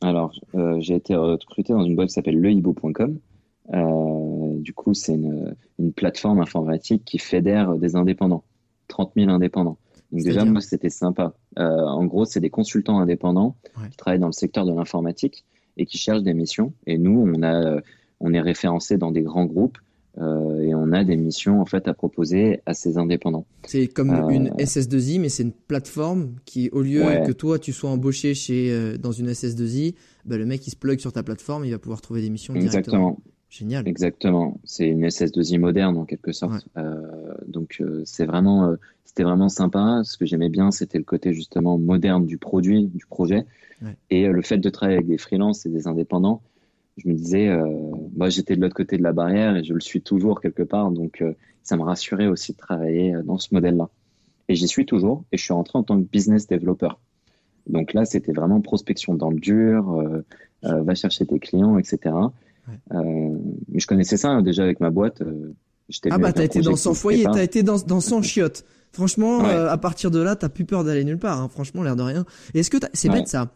[0.00, 3.18] Alors, euh, j'ai été recruté dans une boîte qui s'appelle lehibo.com.
[3.74, 8.44] Euh, du coup, c'est une, une, plateforme informatique qui fédère des indépendants,
[8.88, 9.78] 30 000 indépendants.
[10.12, 11.32] Donc déjà, moi, c'était sympa.
[11.58, 13.56] Euh, en gros, c'est des consultants indépendants
[13.90, 15.46] qui travaillent dans le secteur de l'informatique
[15.78, 16.74] et qui cherchent des missions.
[16.86, 17.80] Et nous, on, a,
[18.20, 19.78] on est référencé dans des grands groupes
[20.20, 23.46] euh, et on a des missions en fait à proposer à ces indépendants.
[23.64, 27.72] C'est comme euh, une SS2I, mais c'est une plateforme qui, au lieu que toi tu
[27.72, 31.22] sois embauché chez euh, dans une SS2I, bah, le mec il se plug sur ta
[31.22, 33.18] plateforme, il va pouvoir trouver des missions Exactement.
[33.50, 33.88] Génial.
[33.88, 34.60] Exactement.
[34.64, 36.68] C'est une SS2I moderne en quelque sorte.
[37.46, 40.02] donc c'est vraiment, c'était vraiment sympa.
[40.04, 43.46] Ce que j'aimais bien, c'était le côté justement moderne du produit, du projet,
[44.10, 46.42] et le fait de travailler avec des freelances et des indépendants
[46.98, 47.66] je me disais, euh,
[48.16, 50.90] moi j'étais de l'autre côté de la barrière et je le suis toujours quelque part,
[50.90, 51.32] donc euh,
[51.62, 53.88] ça me rassurait aussi de travailler euh, dans ce modèle-là.
[54.48, 56.90] Et j'y suis toujours et je suis rentré en tant que business developer.
[57.66, 60.02] Donc là, c'était vraiment prospection dans le dur,
[60.62, 62.14] va chercher tes clients, etc.
[63.78, 65.22] mais je connaissais ça hein, déjà avec ma boîte.
[66.10, 68.64] ah bah t'as été dans son foyer, t'as été dans, dans son chiotte.
[68.90, 71.40] Franchement, à partir de là, t'as plus peur d'aller nulle part.
[71.40, 71.48] Hein.
[71.48, 72.24] Franchement, l'air de rien.
[72.54, 73.52] Est-ce que c'est bête ça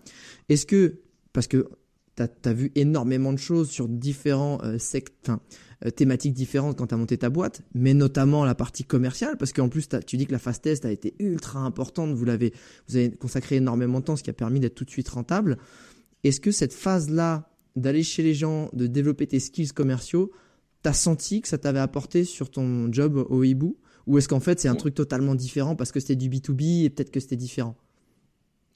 [0.48, 1.00] Est-ce que
[1.32, 1.68] parce que
[2.16, 6.98] tu as, vu énormément de choses sur différents euh, euh, thématiques différentes quand tu as
[6.98, 10.38] monté ta boîte, mais notamment la partie commerciale, parce qu'en plus, tu dis que la
[10.38, 12.52] phase test a été ultra importante, vous, l'avez,
[12.88, 15.56] vous avez consacré énormément de temps, ce qui a permis d'être tout de suite rentable.
[16.22, 20.30] Est-ce que cette phase-là, d'aller chez les gens, de développer tes skills commerciaux,
[20.82, 23.76] tu as senti que ça t'avait apporté sur ton job au hibou?
[24.06, 26.90] Ou est-ce qu'en fait, c'est un truc totalement différent parce que c'était du B2B et
[26.90, 27.76] peut-être que c'était différent?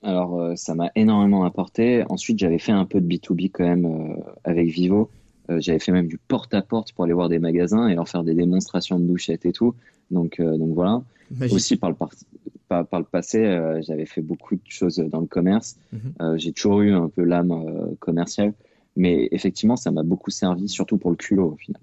[0.02, 2.04] Alors, euh, ça m'a énormément apporté.
[2.08, 5.10] Ensuite, j'avais fait un peu de B2B quand même euh, avec Vivo.
[5.50, 8.34] Euh, j'avais fait même du porte-à-porte pour aller voir des magasins et leur faire des
[8.34, 9.74] démonstrations de douchettes et tout.
[10.12, 11.02] Donc, donc voilà.
[11.50, 11.96] Aussi, par le,
[12.68, 13.42] par, par le passé,
[13.80, 15.76] j'avais fait beaucoup de choses dans le commerce.
[15.92, 16.38] Mhm.
[16.38, 18.52] J'ai toujours eu un peu l'âme commerciale.
[18.96, 21.80] Mais effectivement, ça m'a beaucoup servi, surtout pour le culot au final.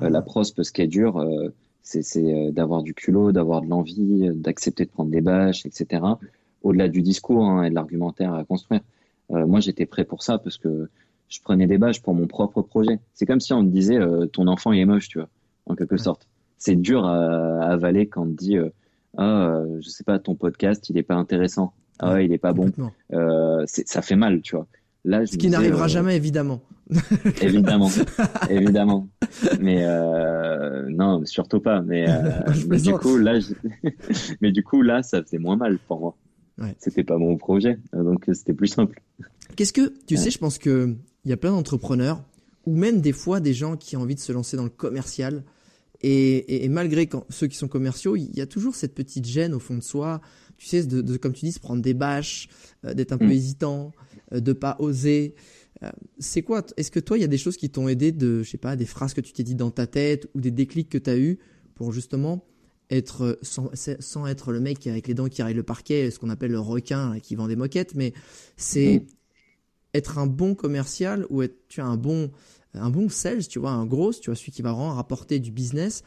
[0.00, 0.08] Ah.
[0.08, 1.22] la prospe, ce qui est dur,
[1.82, 6.00] c'est d'avoir du culot, d'avoir de l'envie, d'accepter de prendre des bâches, etc
[6.62, 8.80] au-delà du discours hein, et de l'argumentaire à construire.
[9.30, 10.88] Euh, moi, j'étais prêt pour ça parce que
[11.28, 12.98] je prenais des bâches pour mon propre projet.
[13.14, 15.28] C'est comme si on te disait euh, ton enfant il est moche, tu vois,
[15.66, 16.26] en quelque sorte.
[16.56, 18.70] C'est dur à, avaler quand on te dit euh,
[19.16, 22.72] ah, je sais pas, ton podcast il est pas intéressant, ah il est pas bon.
[23.66, 24.66] ça fait mal, tu vois.
[25.04, 26.60] Là, Ce qui n'arrivera jamais, évidemment.
[27.42, 27.90] évidemment,
[28.48, 29.08] évidemment.
[29.60, 29.84] Mais
[30.88, 31.82] non, surtout pas.
[31.82, 32.06] Mais,
[32.68, 33.38] mais du coup, là,
[34.40, 36.16] mais du coup, là, ça faisait moins mal pour moi.
[36.78, 39.00] C'était pas mon projet, donc c'était plus simple.
[39.54, 42.22] Qu'est-ce que tu sais Je pense que il y a plein d'entrepreneurs
[42.66, 45.44] ou même des fois des gens qui ont envie de se lancer dans le commercial.
[46.00, 49.74] Et, malgré ceux qui sont commerciaux, il y a toujours cette petite gêne au fond
[49.74, 50.20] de soi.
[50.58, 52.48] Tu sais, de, comme tu dis, se prendre des bâches,
[52.84, 53.32] euh, d'être un peu mm.
[53.32, 53.92] hésitant,
[54.32, 55.34] euh, de pas oser.
[55.82, 58.42] Euh, c'est quoi Est-ce que toi, il y a des choses qui t'ont aidé de,
[58.42, 60.88] je sais pas, des phrases que tu t'es dit dans ta tête ou des déclics
[60.88, 61.38] que tu as eu
[61.74, 62.44] pour justement
[62.90, 66.30] être sans, sans, être le mec avec les dents qui raillent le parquet, ce qu'on
[66.30, 68.14] appelle le requin qui vend des moquettes, mais
[68.56, 69.04] c'est
[69.92, 72.30] être un bon commercial ou être tu as un bon
[72.74, 75.50] un bon sales, tu vois, un gros, tu vois, celui qui va vraiment rapporter du
[75.50, 76.02] business.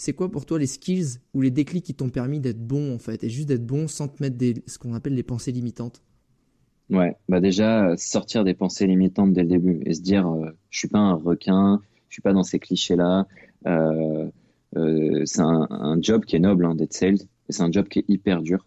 [0.00, 2.98] C'est quoi pour toi les skills ou les déclics qui t'ont permis d'être bon en
[2.98, 6.00] fait et juste d'être bon sans te mettre des ce qu'on appelle les pensées limitantes?
[6.88, 10.78] Ouais, bah déjà sortir des pensées limitantes dès le début et se dire euh, je
[10.78, 13.26] suis pas un requin, je suis pas dans ces clichés là.
[13.66, 14.30] Euh,
[14.78, 17.18] euh, c'est un, job qui est noble hein, d'être sales,
[17.50, 18.64] c'est un job qui est hyper dur.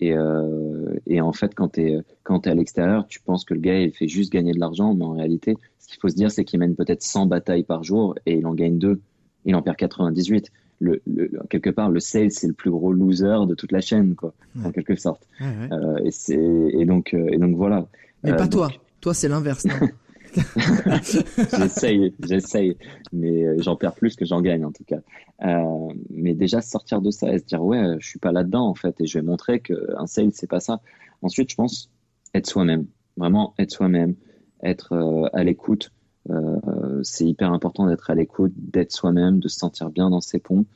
[0.00, 3.80] Et, euh, et en fait, quand tu es à l'extérieur, tu penses que le gars,
[3.80, 6.44] il fait juste gagner de l'argent, mais en réalité, ce qu'il faut se dire, c'est
[6.44, 9.00] qu'il mène peut-être 100 batailles par jour et il en gagne deux.
[9.46, 10.50] Il en perd 98.
[10.80, 14.14] Le, le, quelque part, le sales, c'est le plus gros loser de toute la chaîne,
[14.14, 14.34] quoi,
[14.64, 15.26] en quelque sorte.
[15.40, 17.86] Euh, et, c'est, et, donc, euh, et donc voilà.
[18.22, 18.70] Mais pas euh, toi.
[19.00, 19.66] Toi, c'est l'inverse.
[21.56, 22.76] j'essaye, j'essaye,
[23.12, 24.98] mais j'en perds plus que j'en gagne en tout cas.
[25.44, 28.74] Euh, mais déjà sortir de ça et se dire ouais, je suis pas là-dedans en
[28.74, 30.80] fait, et je vais montrer qu'un sale c'est pas ça.
[31.22, 31.88] Ensuite, je pense
[32.34, 34.16] être soi-même, vraiment être soi-même,
[34.62, 35.92] être à l'écoute.
[37.02, 40.66] C'est hyper important d'être à l'écoute, d'être soi-même, de se sentir bien dans ses ponts.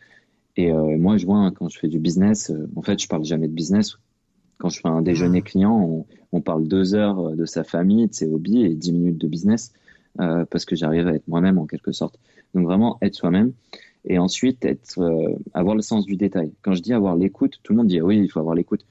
[0.56, 3.46] Et moi, je vois hein, quand je fais du business, en fait, je parle jamais
[3.46, 3.96] de business
[4.58, 5.48] quand je fais un déjeuner ah.
[5.48, 9.28] client, on, parle deux heures de sa famille, de ses hobbies et dix minutes de
[9.28, 9.72] business
[10.20, 12.18] euh, parce que j'arrive à être moi-même en quelque sorte.
[12.54, 13.52] Donc vraiment être soi-même
[14.04, 16.52] et ensuite être, euh, avoir le sens du détail.
[16.62, 18.84] Quand je dis avoir l'écoute, tout le monde dit oui, il faut avoir l'écoute.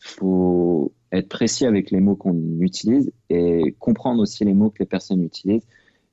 [0.00, 4.80] Il faut être précis avec les mots qu'on utilise et comprendre aussi les mots que
[4.80, 5.66] les personnes utilisent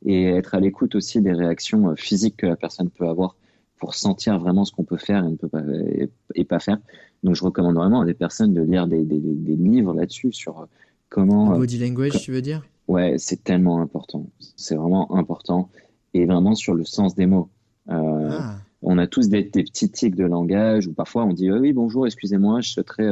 [0.06, 3.36] et être à l'écoute aussi des réactions euh, physiques que la personne peut avoir
[3.78, 5.64] pour sentir vraiment ce qu'on peut faire et ne peut pas
[6.36, 6.78] et pas faire.
[7.24, 10.60] Donc, je recommande vraiment à des personnes de lire des, des, des livres là-dessus sur
[10.60, 10.66] euh,
[11.10, 11.54] comment.
[11.54, 12.64] Euh, body language, tu veux dire?
[12.88, 14.28] Ouais, c'est tellement important.
[14.56, 15.70] C'est vraiment important.
[16.14, 17.50] Et vraiment sur le sens des mots.
[17.90, 18.56] Euh, ah.
[18.82, 22.62] On a tous des, petits tics de langage où parfois on dit Oui, bonjour, excusez-moi,
[22.62, 23.12] je souhaiterais,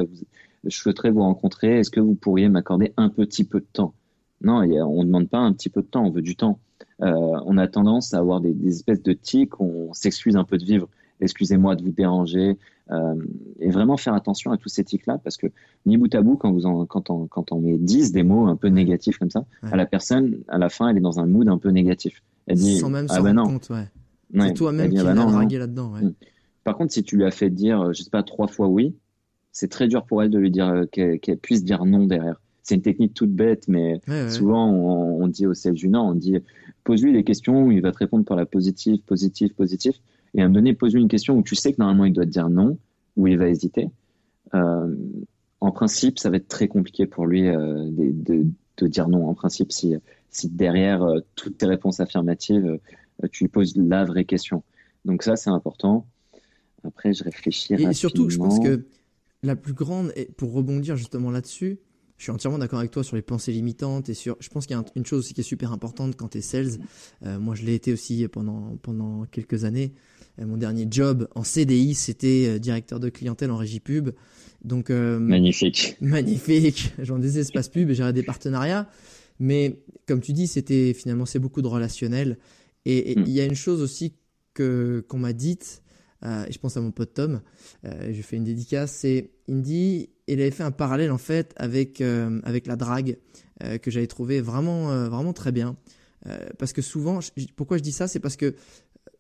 [0.65, 1.79] je souhaiterais vous rencontrer.
[1.79, 3.93] Est-ce que vous pourriez m'accorder un petit peu de temps?
[4.41, 6.59] Non, on ne demande pas un petit peu de temps, on veut du temps.
[7.01, 10.65] On a tendance à avoir des, des espèces de tics, on s'excuse un peu de
[10.65, 10.87] vivre
[11.21, 12.57] excusez-moi de vous déranger,
[12.91, 13.15] euh,
[13.59, 15.47] et vraiment faire attention à tous ces tics-là, parce que
[15.85, 18.47] ni bout à bout, quand, vous en, quand, on, quand on met 10 des mots
[18.47, 21.25] un peu négatifs comme ça, à la personne, à la fin, elle est dans un
[21.25, 22.23] mood un peu négatif.
[22.47, 23.87] Elle dit, Sans même ah bah compte, ouais.
[24.47, 25.93] c'est toi-même qui bah là-dedans.
[25.93, 26.01] Ouais.
[26.01, 26.13] Mm.
[26.63, 28.95] Par contre, si tu lui as fait dire, je sais pas, trois fois oui,
[29.51, 32.41] c'est très dur pour elle de lui dire euh, qu'elle puisse dire non derrière.
[32.69, 33.99] C'est une technique toute bête, mais
[34.29, 36.37] souvent on, dit au junior, on dit
[36.83, 39.93] pose-lui des questions, il va te répondre par la positive, positive, positive
[40.33, 42.25] et à un moment donné, pose-lui une question où tu sais que normalement il doit
[42.25, 42.77] te dire non,
[43.15, 43.89] ou il va hésiter.
[44.53, 44.95] Euh,
[45.59, 48.45] en principe, ça va être très compliqué pour lui euh, de,
[48.77, 49.27] de, dire non.
[49.27, 49.95] En principe, si,
[50.29, 52.79] si derrière euh, toutes tes réponses affirmatives,
[53.31, 54.63] tu lui poses la vraie question.
[55.05, 56.05] Donc ça, c'est important.
[56.83, 57.73] Après, je réfléchis.
[57.73, 58.85] Et surtout, je pense que
[59.43, 61.79] la plus grande, pour rebondir justement là-dessus,
[62.19, 64.35] je suis entièrement d'accord avec toi sur les pensées limitantes et sur.
[64.41, 66.41] Je pense qu'il y a une chose aussi qui est super importante quand tu es
[66.41, 66.71] sales.
[67.25, 69.93] Euh, moi, je l'ai été aussi pendant pendant quelques années.
[70.37, 74.09] Euh, mon dernier job en CDI, c'était euh, directeur de clientèle en régie pub.
[74.65, 75.95] Donc magnifique.
[76.01, 76.91] Magnifique.
[76.99, 78.89] J'en des espaces pub et j'avais des partenariats.
[79.39, 82.37] Mais comme tu dis, c'était finalement c'est beaucoup de relationnel.
[82.83, 83.23] Et mm.
[83.27, 84.15] il y a une chose aussi
[84.53, 85.83] que qu'on m'a dite.
[86.25, 87.39] et je pense à mon pote Tom.
[87.85, 88.91] je fais une dédicace.
[88.91, 92.75] C'est il me dit il avait fait un parallèle en fait avec euh, avec la
[92.75, 93.17] drague
[93.63, 95.75] euh, que j'avais trouvé vraiment euh, vraiment très bien
[96.57, 97.19] parce que souvent
[97.55, 98.53] pourquoi je dis ça c'est parce que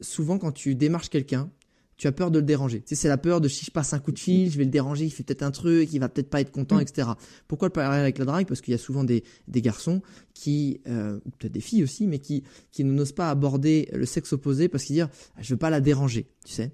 [0.01, 1.49] souvent quand tu démarches quelqu'un
[1.95, 2.79] tu as peur de le déranger.
[2.79, 4.63] Tu sais, c'est la peur de si je passe un coup de fil, je vais
[4.63, 6.81] le déranger, il fait peut-être un truc, il va peut-être pas être content, mm.
[6.81, 7.09] etc.
[7.49, 8.47] Pourquoi le parallèle avec la drague?
[8.47, 10.01] Parce qu'il y a souvent des, des garçons
[10.33, 14.85] qui, peut-être des filles aussi, mais qui, qui n'osent pas aborder le sexe opposé parce
[14.85, 16.71] qu'ils disent ah, je veux pas la déranger, tu sais,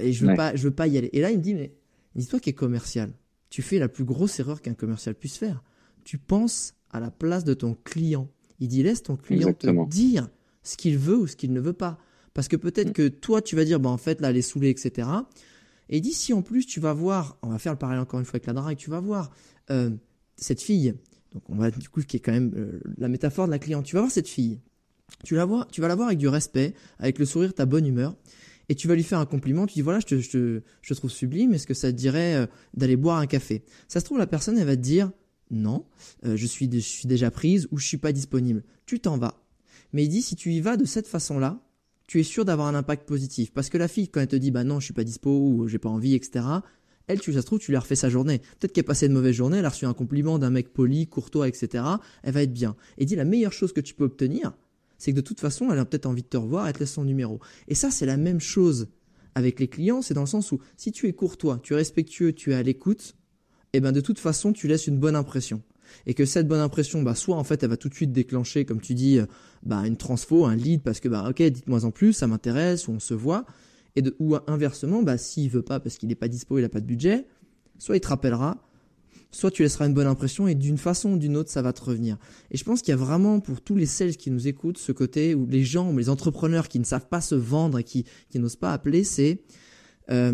[0.00, 1.10] et je veux pas, je veux pas y aller.
[1.12, 1.72] Et là, il me dit mais
[2.16, 3.12] dis-toi qu'il est commercial
[3.50, 5.62] tu fais la plus grosse erreur qu'un commercial puisse faire.
[6.04, 8.28] Tu penses à la place de ton client.
[8.60, 10.28] Il dit laisse ton client te dire
[10.62, 11.98] ce qu'il veut ou ce qu'il ne veut pas.
[12.34, 12.92] Parce que peut-être mm.
[12.92, 15.08] que toi, tu vas dire, bah, en fait, là, elle est saoulée, etc.
[15.88, 18.20] Et il dit, si en plus, tu vas voir, on va faire le parallèle encore
[18.20, 19.30] une fois avec la drague, tu vas voir
[19.70, 19.90] euh,
[20.36, 20.94] cette fille,
[21.32, 23.84] donc on va, du coup, qui est quand même euh, la métaphore de la cliente,
[23.84, 24.60] tu vas voir cette fille,
[25.24, 27.86] tu, la vois, tu vas la voir avec du respect, avec le sourire, ta bonne
[27.86, 28.16] humeur,
[28.68, 30.94] et tu vas lui faire un compliment, tu dis voilà, je te, je te, je
[30.94, 33.64] trouve sublime, est-ce que ça te dirait euh, d'aller boire un café?
[33.88, 35.10] Ça se trouve, la personne, elle va te dire
[35.50, 35.84] non,
[36.24, 38.64] euh, je, suis, je suis déjà prise ou je suis pas disponible.
[38.84, 39.42] Tu t'en vas.
[39.92, 41.60] Mais il dit si tu y vas de cette façon-là,
[42.08, 43.52] tu es sûr d'avoir un impact positif.
[43.52, 45.68] Parce que la fille, quand elle te dit bah non, je suis pas dispo ou
[45.68, 46.44] j'ai pas envie, etc.,
[47.08, 48.40] elle, tu, ça se trouve, tu lui as refait sa journée.
[48.58, 51.06] Peut-être qu'elle a passé une mauvaise journée, elle a reçu un compliment d'un mec poli,
[51.06, 51.84] courtois, etc.
[52.24, 52.74] Elle va être bien.
[52.98, 54.54] Et dit la meilleure chose que tu peux obtenir,
[54.98, 56.92] c'est que de toute façon, elle a peut-être envie de te revoir, elle te laisse
[56.92, 57.40] son numéro.
[57.68, 58.88] Et ça, c'est la même chose
[59.34, 62.32] avec les clients, c'est dans le sens où si tu es courtois, tu es respectueux,
[62.32, 63.16] tu es à l'écoute,
[63.72, 65.62] eh ben de toute façon, tu laisses une bonne impression.
[66.06, 68.64] Et que cette bonne impression, bah, soit en fait, elle va tout de suite déclencher,
[68.64, 69.26] comme tu dis, euh,
[69.62, 72.92] bah, une transfo, un lead, parce que, bah, ok, dites-moi en plus, ça m'intéresse, ou
[72.92, 73.44] on se voit.
[73.94, 76.68] Et de, ou inversement, bah, s'il veut pas parce qu'il n'est pas dispo, il n'a
[76.68, 77.26] pas de budget,
[77.78, 78.66] soit il te rappellera,
[79.30, 81.82] soit tu laisseras une bonne impression et d'une façon ou d'une autre, ça va te
[81.82, 82.16] revenir.
[82.50, 84.92] Et je pense qu'il y a vraiment pour tous les sales qui nous écoutent ce
[84.92, 88.38] côté où les gens les entrepreneurs qui ne savent pas se vendre et qui, qui
[88.38, 89.42] n'osent pas appeler, c'est
[90.10, 90.32] euh,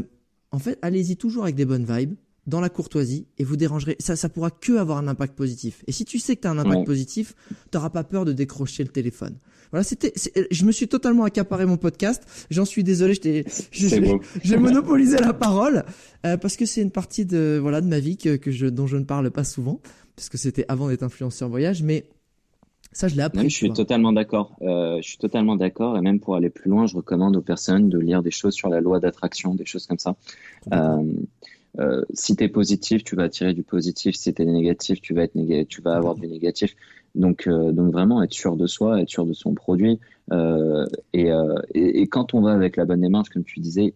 [0.51, 2.15] en fait, allez-y toujours avec des bonnes vibes,
[2.47, 3.97] dans la courtoisie et vous dérangerez.
[4.01, 5.85] Ça, ça pourra que avoir un impact positif.
[5.87, 8.33] Et si tu sais que tu as un impact positif, tu n'auras pas peur de
[8.33, 9.39] décrocher le téléphone.
[9.73, 10.13] Voilà, c'était,
[10.51, 12.47] je me suis totalement accaparé mon podcast.
[12.51, 15.85] J'en suis désolé, j'ai monopolisé la parole
[16.25, 18.87] euh, parce que c'est une partie de voilà de ma vie que, que je, dont
[18.87, 19.81] je ne parle pas souvent
[20.15, 22.05] parce que c'était avant d'être influenceur voyage, mais
[22.93, 23.49] ça, je l'ai appris.
[23.49, 24.55] je suis totalement d'accord.
[24.61, 25.97] Euh, je suis totalement d'accord.
[25.97, 28.69] Et même pour aller plus loin, je recommande aux personnes de lire des choses sur
[28.69, 30.15] la loi d'attraction, des choses comme ça.
[30.73, 31.03] Euh,
[31.79, 34.15] euh, si tu es positif, tu vas attirer du positif.
[34.17, 36.75] Si tu es négatif, tu vas, être tu vas avoir du négatif.
[37.15, 39.99] Donc, euh, donc vraiment être sûr de soi, être sûr de son produit.
[40.33, 41.31] Euh, et,
[41.75, 43.95] et, quand on va avec la bonne démarche, comme tu disais,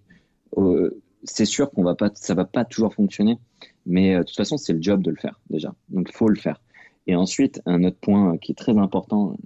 [1.24, 3.38] c'est sûr qu'on va pas, ça va pas toujours fonctionner.
[3.84, 5.74] Mais de toute façon, c'est le job de le faire déjà.
[5.90, 6.60] Donc, faut le faire.
[7.06, 9.36] Et ensuite, un autre point qui est très important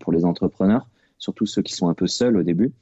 [0.00, 2.72] pour les entrepreneurs, surtout ceux qui sont un peu seuls au début,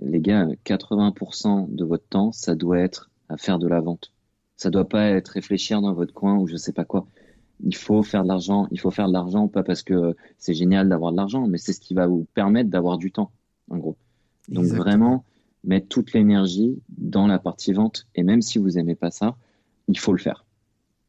[0.00, 4.12] les gars, 80% de votre temps, ça doit être à faire de la vente.
[4.56, 7.06] Ça doit pas être réfléchir dans votre coin ou je sais pas quoi.
[7.64, 8.68] Il faut faire de l'argent.
[8.70, 11.72] Il faut faire de l'argent, pas parce que c'est génial d'avoir de l'argent, mais c'est
[11.72, 13.30] ce qui va vous permettre d'avoir du temps,
[13.70, 13.96] en gros.
[14.48, 15.24] Donc vraiment,
[15.64, 18.06] mettre toute l'énergie dans la partie vente.
[18.14, 19.36] Et même si vous aimez pas ça,
[19.88, 20.44] il faut le faire.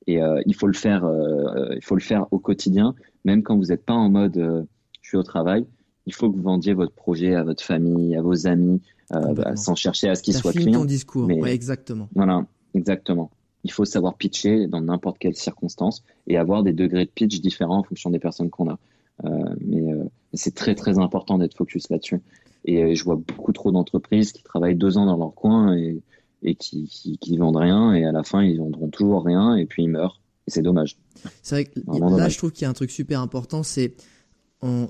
[0.08, 2.94] Et euh, il faut le faire, euh, il faut le faire au quotidien,
[3.26, 4.64] même quand vous n'êtes pas en mode euh,
[5.02, 5.66] je suis au travail.
[6.06, 8.82] Il faut que vous vendiez votre projet à votre famille, à vos amis,
[9.14, 10.82] euh, bah, sans chercher à ce qu'il soit client.
[10.82, 12.10] ton discours, mais, exactement.
[12.14, 13.32] Voilà, exactement.
[13.64, 17.80] Il faut savoir pitcher dans n'importe quelle circonstance et avoir des degrés de pitch différents
[17.80, 18.80] en fonction des personnes qu'on a.
[19.24, 19.30] Euh,
[19.62, 22.20] mais euh, c'est très très important d'être focus là-dessus.
[22.66, 26.02] Et je vois beaucoup trop d'entreprises qui travaillent deux ans dans leur coin et,
[26.44, 29.84] et qui, qui, vendent rien et à la fin ils vendront toujours rien et puis
[29.84, 30.22] ils meurent.
[30.48, 30.98] Et c'est dommage.
[31.42, 31.80] C'est vrai que
[32.18, 33.94] là je trouve qu'il y a un truc super important, c'est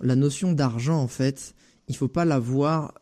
[0.01, 1.55] la notion d'argent en fait.
[1.88, 2.93] Il faut pas la voir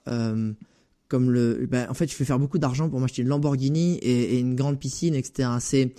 [1.11, 4.39] comme le, ben, en fait, je fais faire beaucoup d'argent pour m'acheter une Lamborghini et,
[4.39, 5.49] une grande piscine, etc.
[5.59, 5.93] C'est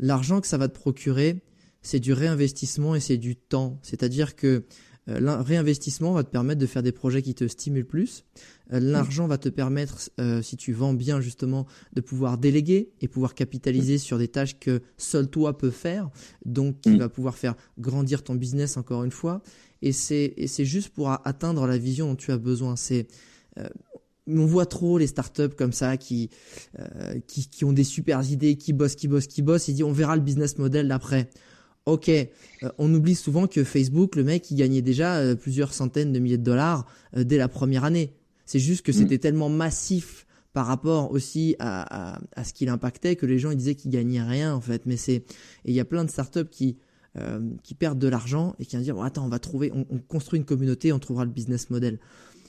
[0.00, 1.44] l'argent que ça va te procurer,
[1.80, 3.78] c'est du réinvestissement et c'est du temps.
[3.82, 4.64] C'est-à-dire que
[5.08, 8.24] euh, le réinvestissement va te permettre de faire des projets qui te stimulent plus.
[8.72, 13.06] Euh, l'argent va te permettre, euh, si tu vends bien justement, de pouvoir déléguer et
[13.06, 16.10] pouvoir capitaliser sur des tâches que seul toi peux faire,
[16.44, 16.98] donc qui mm.
[16.98, 19.40] va pouvoir faire grandir ton business encore une fois.
[19.82, 22.76] Et c'est juste pour atteindre la vision dont tu as besoin.
[22.76, 23.06] C'est
[24.28, 26.30] on voit trop les startups comme ça qui,
[26.78, 29.84] euh, qui, qui ont des super idées, qui bossent, qui bossent, qui bossent, et dit
[29.84, 31.30] on verra le business model d'après.
[31.86, 32.26] ok, euh,
[32.78, 36.38] on oublie souvent que Facebook, le mec, il gagnait déjà euh, plusieurs centaines de milliers
[36.38, 38.14] de dollars euh, dès la première année.
[38.44, 38.94] C'est juste que mm.
[38.94, 43.56] c'était tellement massif par rapport aussi à, à, ce qu'il impactait que les gens ils
[43.56, 44.86] disaient qu'ils gagnaient rien en fait.
[44.86, 45.24] Mais c'est et
[45.66, 46.78] il y a plein de startups qui
[47.62, 50.38] qui perdent de l'argent et qui vont dire bon, attends on va trouver on, construit
[50.38, 51.98] une communauté on trouvera le business model.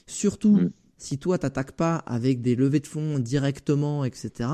[0.06, 0.70] Surtout mm.
[0.98, 4.48] si toi t'attaques pas avec des levées de fonds directement etc.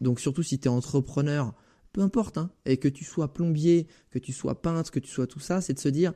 [0.00, 1.54] Donc surtout si tu es entrepreneur
[1.92, 5.26] peu importe, hein, et que tu sois plombier, que tu sois peintre, que tu sois
[5.26, 6.12] tout ça, c'est de se dire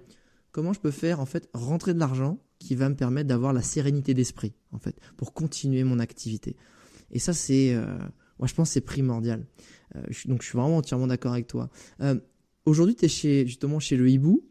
[0.53, 3.63] comment je peux faire en fait rentrer de l'argent qui va me permettre d'avoir la
[3.63, 6.57] sérénité d'esprit en fait pour continuer mon activité.
[7.11, 7.99] Et ça c'est, euh,
[8.39, 9.47] moi je pense c'est primordial.
[9.97, 11.71] Euh, donc je suis vraiment entièrement d'accord avec toi.
[12.01, 12.19] Euh,
[12.67, 14.43] aujourd'hui tu es chez justement chez le hibou.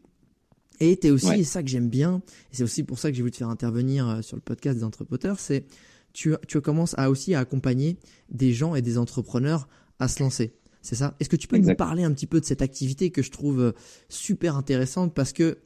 [0.80, 2.20] Et tu es aussi, et ça que j'aime bien,
[2.52, 4.82] et c'est aussi pour ça que j'ai voulu te faire intervenir sur le podcast des
[4.82, 5.66] entrepreneurs, c'est
[6.12, 7.96] tu, tu commences à aussi à accompagner
[8.28, 9.68] des gens et des entrepreneurs
[10.00, 10.52] à se lancer.
[10.82, 11.14] C'est ça?
[11.18, 13.60] Est-ce que tu peux nous parler un petit peu de cette activité que je trouve
[13.60, 13.72] euh,
[14.08, 15.14] super intéressante?
[15.14, 15.58] Parce que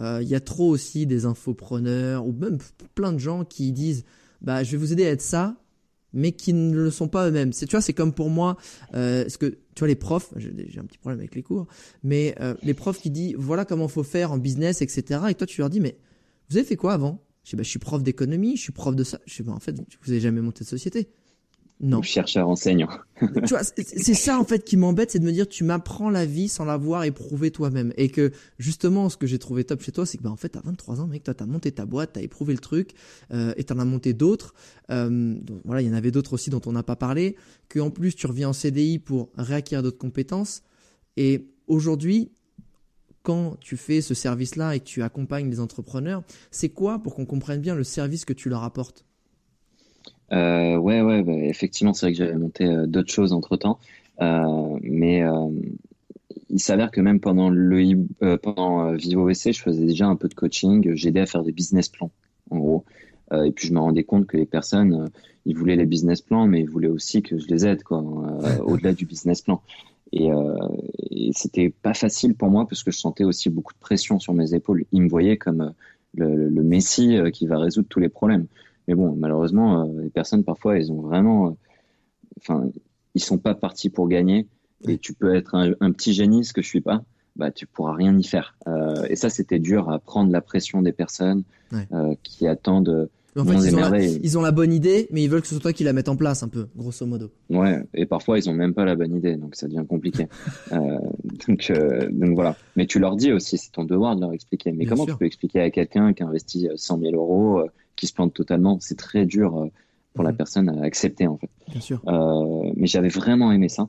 [0.00, 2.58] euh, il y a trop aussi des infopreneurs ou même
[2.94, 4.04] plein de gens qui disent
[4.40, 5.56] bah je vais vous aider à être ça
[6.14, 7.52] mais qui ne le sont pas eux-mêmes.
[7.52, 8.56] C'est tu vois c'est comme pour moi
[8.94, 11.66] euh, ce que tu vois les profs j'ai un petit problème avec les cours
[12.02, 15.46] mais euh, les profs qui disent voilà comment faut faire en business etc et toi
[15.46, 15.96] tu leur dis mais
[16.50, 17.24] vous avez fait quoi avant?
[17.44, 19.18] Je dis bah je suis prof d'économie je suis prof de ça.
[19.26, 21.08] Je dis bah en fait vous avez jamais monté de société
[21.82, 21.98] non.
[21.98, 22.88] Ou chercheur enseignant.
[23.20, 26.24] tu vois, c'est ça en fait qui m'embête, c'est de me dire tu m'apprends la
[26.24, 27.92] vie sans l'avoir éprouvé toi-même.
[27.96, 28.30] Et que
[28.60, 31.00] justement, ce que j'ai trouvé top chez toi, c'est que bah, en fait, t'as 23
[31.00, 32.92] ans, mec, toi t'as monté ta boîte, t'as éprouvé le truc,
[33.32, 34.54] euh, et t'en as monté d'autres.
[34.90, 37.36] Euh, voilà, il y en avait d'autres aussi dont on n'a pas parlé.
[37.68, 40.62] Que en plus, tu reviens en CDI pour réacquérir d'autres compétences.
[41.16, 42.30] Et aujourd'hui,
[43.24, 46.22] quand tu fais ce service-là et que tu accompagnes les entrepreneurs,
[46.52, 49.04] c'est quoi pour qu'on comprenne bien le service que tu leur apportes?
[50.32, 53.78] Euh, ouais, ouais, bah, effectivement, c'est vrai que j'avais monté euh, d'autres choses entre temps,
[54.20, 55.48] euh, mais euh,
[56.48, 58.06] il s'avère que même pendant le
[58.38, 61.88] pendant Vivo VC, je faisais déjà un peu de coaching, j'aidais à faire des business
[61.88, 62.10] plans,
[62.50, 62.84] en gros.
[63.32, 65.10] et puis je me rendais compte que les personnes,
[65.46, 68.04] ils voulaient les business plans, mais ils voulaient aussi que je les aide, quoi,
[68.64, 69.62] au-delà du business plan.
[70.12, 70.28] Et,
[71.10, 74.34] et c'était pas facile pour moi parce que je sentais aussi beaucoup de pression sur
[74.34, 74.84] mes épaules.
[74.92, 75.72] Ils me voyaient comme
[76.14, 78.46] le, le messie qui va résoudre tous les problèmes.
[78.88, 81.50] Mais bon, malheureusement, euh, les personnes parfois, elles ont vraiment, euh,
[82.38, 82.68] enfin,
[83.14, 84.46] ils sont pas partis pour gagner.
[84.88, 87.04] Et tu peux être un, petit génie, ce que je suis pas,
[87.36, 88.56] bah tu pourras rien y faire.
[88.66, 91.44] Euh, et ça, c'était dur à prendre la pression des personnes
[92.24, 93.08] qui attendent.
[93.34, 95.54] En fait, ils ont, la, ils ont, la, bonne idée, mais ils veulent que ce
[95.54, 97.30] soit toi qui la mette en place un peu, grosso modo.
[97.48, 100.28] Ouais, et parfois ils ont même pas la bonne idée, donc ça devient compliqué.
[100.72, 100.98] euh,
[101.48, 101.72] donc,
[102.10, 102.56] donc voilà.
[102.76, 104.72] Mais tu leur dis aussi, c'est ton devoir de leur expliquer.
[104.72, 107.62] Mais comment tu peux expliquer à quelqu'un qui investit 100 000 euros
[107.96, 109.66] qui se plante totalement, c'est très dur euh,
[110.14, 110.36] pour la mhm.
[110.36, 111.50] personne à accepter en fait.
[111.68, 112.02] Bien sûr.
[112.06, 113.88] Euh, mais j'avais vraiment aimé ça.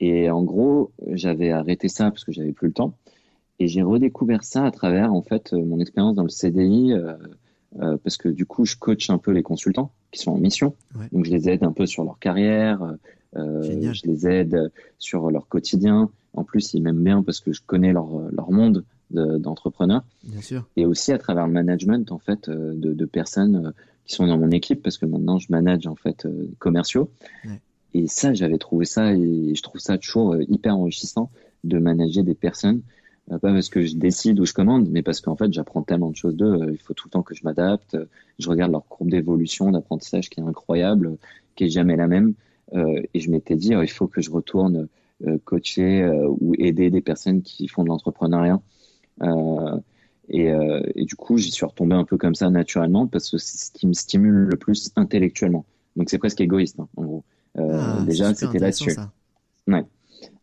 [0.00, 2.94] Et en gros, j'avais arrêté ça parce que j'avais plus le temps.
[3.60, 6.94] Et j'ai redécouvert ça à travers en fait euh, mon expérience dans le CDI,
[8.02, 10.74] parce que du coup, je coach un peu les consultants qui sont en mission.
[11.12, 12.80] Donc, je les aide un peu sur leur carrière,
[13.34, 16.10] je les aide sur leur quotidien.
[16.34, 20.02] En plus, ils m'aiment bien parce que je connais leur, leur monde d'entrepreneurs.
[20.24, 20.68] Bien sûr.
[20.76, 23.70] Et aussi à travers le management en fait euh, de, de, personnes euh,
[24.06, 27.10] qui sont dans mon équipe parce que maintenant je manage en fait euh, commerciaux.
[27.96, 31.30] Et ça, j'avais trouvé ça et je trouve ça toujours hyper enrichissant
[31.62, 32.82] de manager des personnes.
[33.28, 36.16] Pas parce que je décide ou je commande, mais parce qu'en fait, j'apprends tellement de
[36.16, 36.68] choses d'eux.
[36.72, 37.96] Il faut tout le temps que je m'adapte.
[38.38, 41.16] Je regarde leur courbe d'évolution, d'apprentissage qui est incroyable,
[41.56, 42.34] qui est jamais la même.
[42.74, 44.88] Et je m'étais dit, il faut que je retourne
[45.44, 48.60] coacher ou aider des personnes qui font de l'entrepreneuriat
[49.22, 49.78] euh,
[50.28, 53.38] et, euh, et, du coup, j'y suis retombé un peu comme ça naturellement parce que
[53.38, 55.64] c'est ce qui me stimule le plus intellectuellement.
[55.96, 57.24] Donc c'est presque égoïste, hein, en gros.
[57.58, 58.96] Euh, ah, déjà, c'était là-dessus.
[59.68, 59.84] Ouais.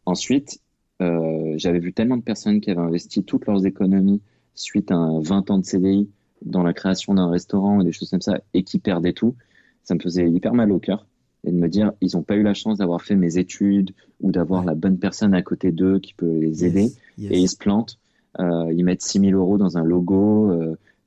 [0.05, 0.59] Ensuite,
[1.01, 4.21] euh, j'avais vu tellement de personnes qui avaient investi toutes leurs économies
[4.55, 6.09] suite à un 20 ans de CDI
[6.43, 9.35] dans la création d'un restaurant et des choses comme ça et qui perdaient tout.
[9.83, 11.07] Ça me faisait hyper mal au cœur
[11.43, 13.91] et de me dire ils n'ont pas eu la chance d'avoir fait mes études
[14.21, 17.57] ou d'avoir la bonne personne à côté d'eux qui peut les aider et ils se
[17.57, 17.97] plantent
[18.39, 20.51] euh, ils mettent 6 000 euros dans un logo,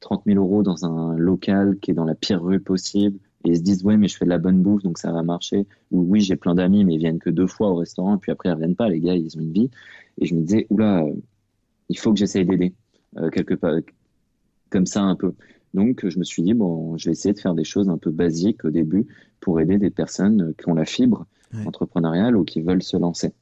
[0.01, 3.19] 30 euh, 000 euros dans un local qui est dans la pire rue possible.
[3.45, 5.23] Et ils se disent, ouais, mais je fais de la bonne bouffe, donc ça va
[5.23, 5.67] marcher.
[5.91, 8.49] Ou oui, j'ai plein d'amis, mais ils viennent que deux fois au restaurant, puis après,
[8.49, 8.89] ils reviennent pas.
[8.89, 9.71] Les gars, ils ont une vie.
[10.19, 11.05] Et je me disais, oula,
[11.89, 12.73] il faut que j'essaye d'aider,
[13.19, 13.77] euh, quelque part,
[14.71, 15.35] comme ça un peu.
[15.75, 18.11] Donc, je me suis dit, bon, je vais essayer de faire des choses un peu
[18.11, 19.07] basiques au début
[19.41, 21.27] pour aider des personnes qui ont la fibre
[21.67, 23.33] entrepreneuriale ou qui veulent se lancer.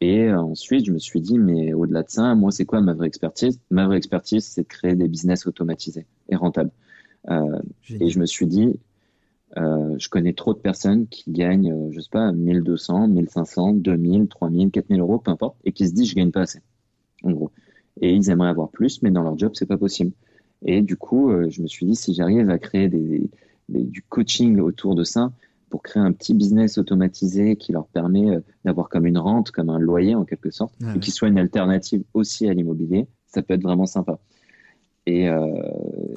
[0.00, 2.92] Et euh, ensuite, je me suis dit, mais au-delà de ça, moi, c'est quoi ma
[2.92, 3.60] vraie expertise?
[3.70, 6.70] Ma vraie expertise, c'est de créer des business automatisés et rentables.
[7.30, 8.78] Euh, et je me suis dit,
[9.56, 14.28] euh, je connais trop de personnes qui gagnent, euh, je sais pas, 1200, 1500, 2000,
[14.28, 16.60] 3000, 4000 euros, peu importe, et qui se disent, je gagne pas assez.
[17.22, 17.50] en gros.
[18.00, 20.12] Et ils aimeraient avoir plus, mais dans leur job, c'est pas possible.
[20.62, 23.30] Et du coup, euh, je me suis dit, si j'arrive à créer des,
[23.68, 25.32] du coaching autour de ça,
[25.70, 29.80] pour créer un petit business automatisé qui leur permet d'avoir comme une rente, comme un
[29.80, 33.54] loyer en quelque sorte, ah et qui soit une alternative aussi à l'immobilier, ça peut
[33.54, 34.20] être vraiment sympa.
[35.06, 35.62] Et, euh,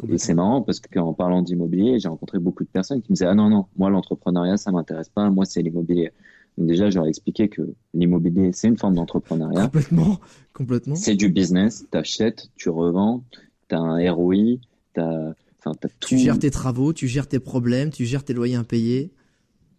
[0.07, 3.27] et c'est marrant parce qu'en parlant d'immobilier, j'ai rencontré beaucoup de personnes qui me disaient
[3.27, 6.11] Ah non, non, moi l'entrepreneuriat, ça m'intéresse pas, moi c'est l'immobilier.
[6.57, 7.61] Donc déjà, je leur ai expliqué que
[7.93, 9.63] l'immobilier, c'est une forme d'entrepreneuriat.
[9.65, 10.19] Complètement,
[10.53, 10.95] complètement.
[10.95, 13.23] C'est du business, tu achètes, tu revends,
[13.69, 14.57] tu as un ROI,
[14.97, 16.09] as, enfin, as tout.
[16.09, 19.11] Tu gères tes travaux, tu gères tes problèmes, tu gères tes loyers impayés.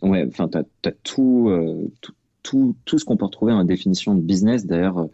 [0.02, 2.12] Ouais, enfin, tu as, tout, euh, tout,
[2.42, 4.64] tout, tout, ce qu'on peut retrouver en définition de business.
[4.64, 5.06] D'ailleurs,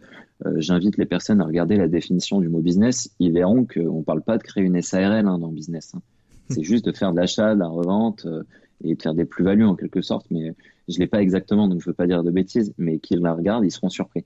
[0.57, 3.09] j'invite les personnes à regarder la définition du mot business.
[3.19, 5.93] Ils verront qu'on ne parle pas de créer une SARL hein, dans le business.
[5.95, 6.01] Hein.
[6.49, 8.43] C'est juste de faire de l'achat, de la revente euh,
[8.83, 10.27] et de faire des plus-values en quelque sorte.
[10.31, 10.53] Mais
[10.87, 12.73] je ne l'ai pas exactement, donc je ne veux pas dire de bêtises.
[12.77, 14.25] Mais qu'ils la regardent, ils seront surpris.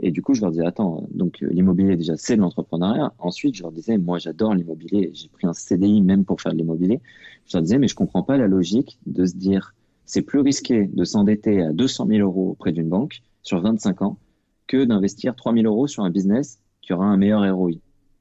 [0.00, 3.12] Et du coup, je leur disais, attends, donc l'immobilier déjà, c'est de l'entrepreneuriat.
[3.18, 5.10] Ensuite, je leur disais, moi, j'adore l'immobilier.
[5.12, 7.00] J'ai pris un CDI même pour faire de l'immobilier.
[7.46, 10.86] Je leur disais, mais je comprends pas la logique de se dire, c'est plus risqué
[10.86, 14.18] de s'endetter à 200 000 euros auprès d'une banque sur 25 ans
[14.68, 17.72] que d'investir 3 000 euros sur un business qui aura un meilleur ROI.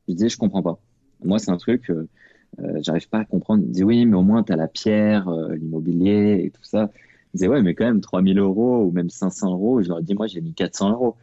[0.07, 0.79] Je disais, je comprends pas.
[1.23, 2.07] Moi, c'est un truc, euh,
[2.59, 3.63] euh j'arrive pas à comprendre.
[3.67, 6.89] Je disais, oui, mais au moins, tu as la pierre, euh, l'immobilier et tout ça.
[7.33, 9.83] Je disais, ouais, mais quand même, 3 000 euros ou même 500 euros.
[9.83, 11.15] Je leur ai dit, moi, j'ai mis 400 euros.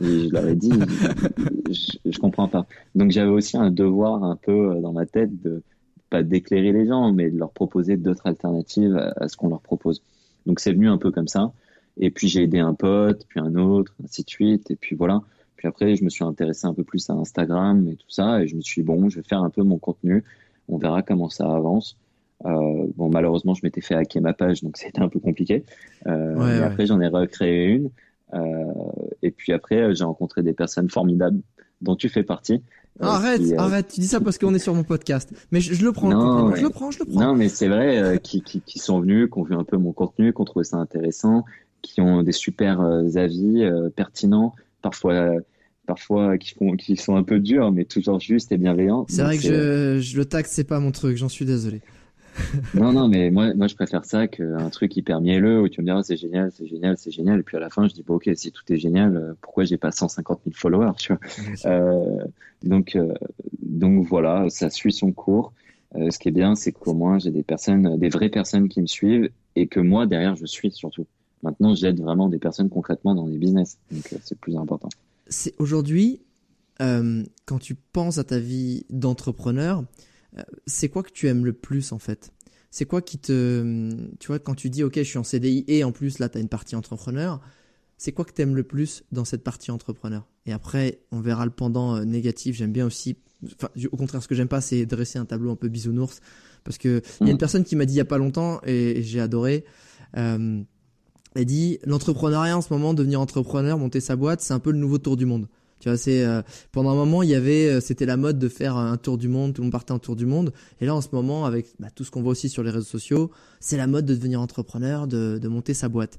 [0.00, 0.70] Je leur ai dit,
[1.70, 2.66] je, je comprends pas.
[2.94, 5.62] Donc, j'avais aussi un devoir un peu euh, dans ma tête de,
[6.10, 10.02] pas d'éclairer les gens, mais de leur proposer d'autres alternatives à, ce qu'on leur propose.
[10.46, 11.52] Donc c'est venu un peu comme ça.
[11.98, 14.70] Et puis j'ai aidé un pote, puis un autre, ainsi de suite.
[14.70, 15.22] Et puis voilà.
[15.56, 18.42] Puis après, je me suis intéressé un peu plus à Instagram et tout ça.
[18.42, 20.24] Et je me suis dit, bon, je vais faire un peu mon contenu.
[20.68, 21.96] On verra comment ça avance.
[22.44, 25.64] Euh, bon, malheureusement, je m'étais fait hacker ma page, donc c'était un peu compliqué.
[26.06, 27.90] Euh, Après, j'en ai recréé une.
[28.34, 28.64] Euh,
[29.22, 31.40] et puis après, j'ai rencontré des personnes formidables
[31.80, 32.62] dont tu fais partie.
[33.00, 35.32] arrête, euh, arrête, tu dis ça parce qu'on est sur mon podcast.
[35.52, 37.20] Mais je, le prends, non, je le prends, je le prends.
[37.20, 39.76] Non, mais c'est vrai, euh, qui, qui, qui, sont venus, qui ont vu un peu
[39.76, 41.44] mon contenu, qui ont trouvé ça intéressant,
[41.86, 45.32] qui ont des super euh, avis pertinents, parfois
[45.86, 49.06] parfois qui font qui sont un peu durs mais toujours justes et bienveillants.
[49.08, 51.80] C'est vrai que je, je le taxe c'est pas mon truc, j'en suis désolé.
[52.74, 55.86] non, non, mais moi, moi, je préfère ça qu'un truc hyper mielleux où tu me
[55.86, 57.40] dis, c'est génial, c'est génial, c'est génial.
[57.40, 59.64] Et puis à la fin, je dis, bon, ok, si tout est génial, euh, pourquoi
[59.64, 61.20] j'ai pas 150 000 followers, tu vois?
[61.66, 62.24] Euh,
[62.62, 63.14] donc, euh,
[63.62, 65.52] donc voilà, ça suit son cours.
[65.94, 68.80] Euh, ce qui est bien, c'est qu'au moins, j'ai des personnes, des vraies personnes qui
[68.80, 71.06] me suivent et que moi, derrière, je suis surtout.
[71.46, 73.78] Maintenant, j'aide vraiment des personnes concrètement dans des business.
[73.90, 74.88] Donc, c'est le plus important.
[75.28, 76.20] C'est aujourd'hui,
[76.78, 79.84] quand tu penses à ta vie d'entrepreneur,
[80.66, 82.32] c'est quoi que tu aimes le plus en fait?
[82.70, 83.90] C'est quoi qui te...
[84.18, 86.36] Tu vois, quand tu dis, ok, je suis en CDI et en plus là, tu
[86.36, 87.40] as une partie entrepreneur,
[87.96, 90.26] c'est quoi que tu aimes le plus dans cette partie entrepreneur?
[90.44, 92.56] Et après, on verra le pendant euh, négatif.
[92.56, 93.16] J'aime bien aussi...
[93.44, 96.20] Enfin, au contraire, ce que j'aime pas, c'est dresser un tableau un peu bisounours.
[96.64, 97.38] Parce que il y a une mm.
[97.38, 99.64] personne qui m'a dit il y a pas longtemps, et, j'ai adoré...
[100.16, 100.62] Euh,
[101.36, 104.78] elle dit l'entrepreneuriat en ce moment, devenir entrepreneur, monter sa boîte, c'est un peu le
[104.78, 105.48] nouveau tour du monde.
[105.80, 106.40] Tu vois, c'est euh,
[106.72, 109.28] pendant un moment il y avait, euh, c'était la mode de faire un tour du
[109.28, 110.52] monde, tout le monde partait un tour du monde.
[110.80, 112.86] Et là en ce moment, avec bah, tout ce qu'on voit aussi sur les réseaux
[112.86, 113.30] sociaux,
[113.60, 116.18] c'est la mode de devenir entrepreneur, de, de, monter sa boîte.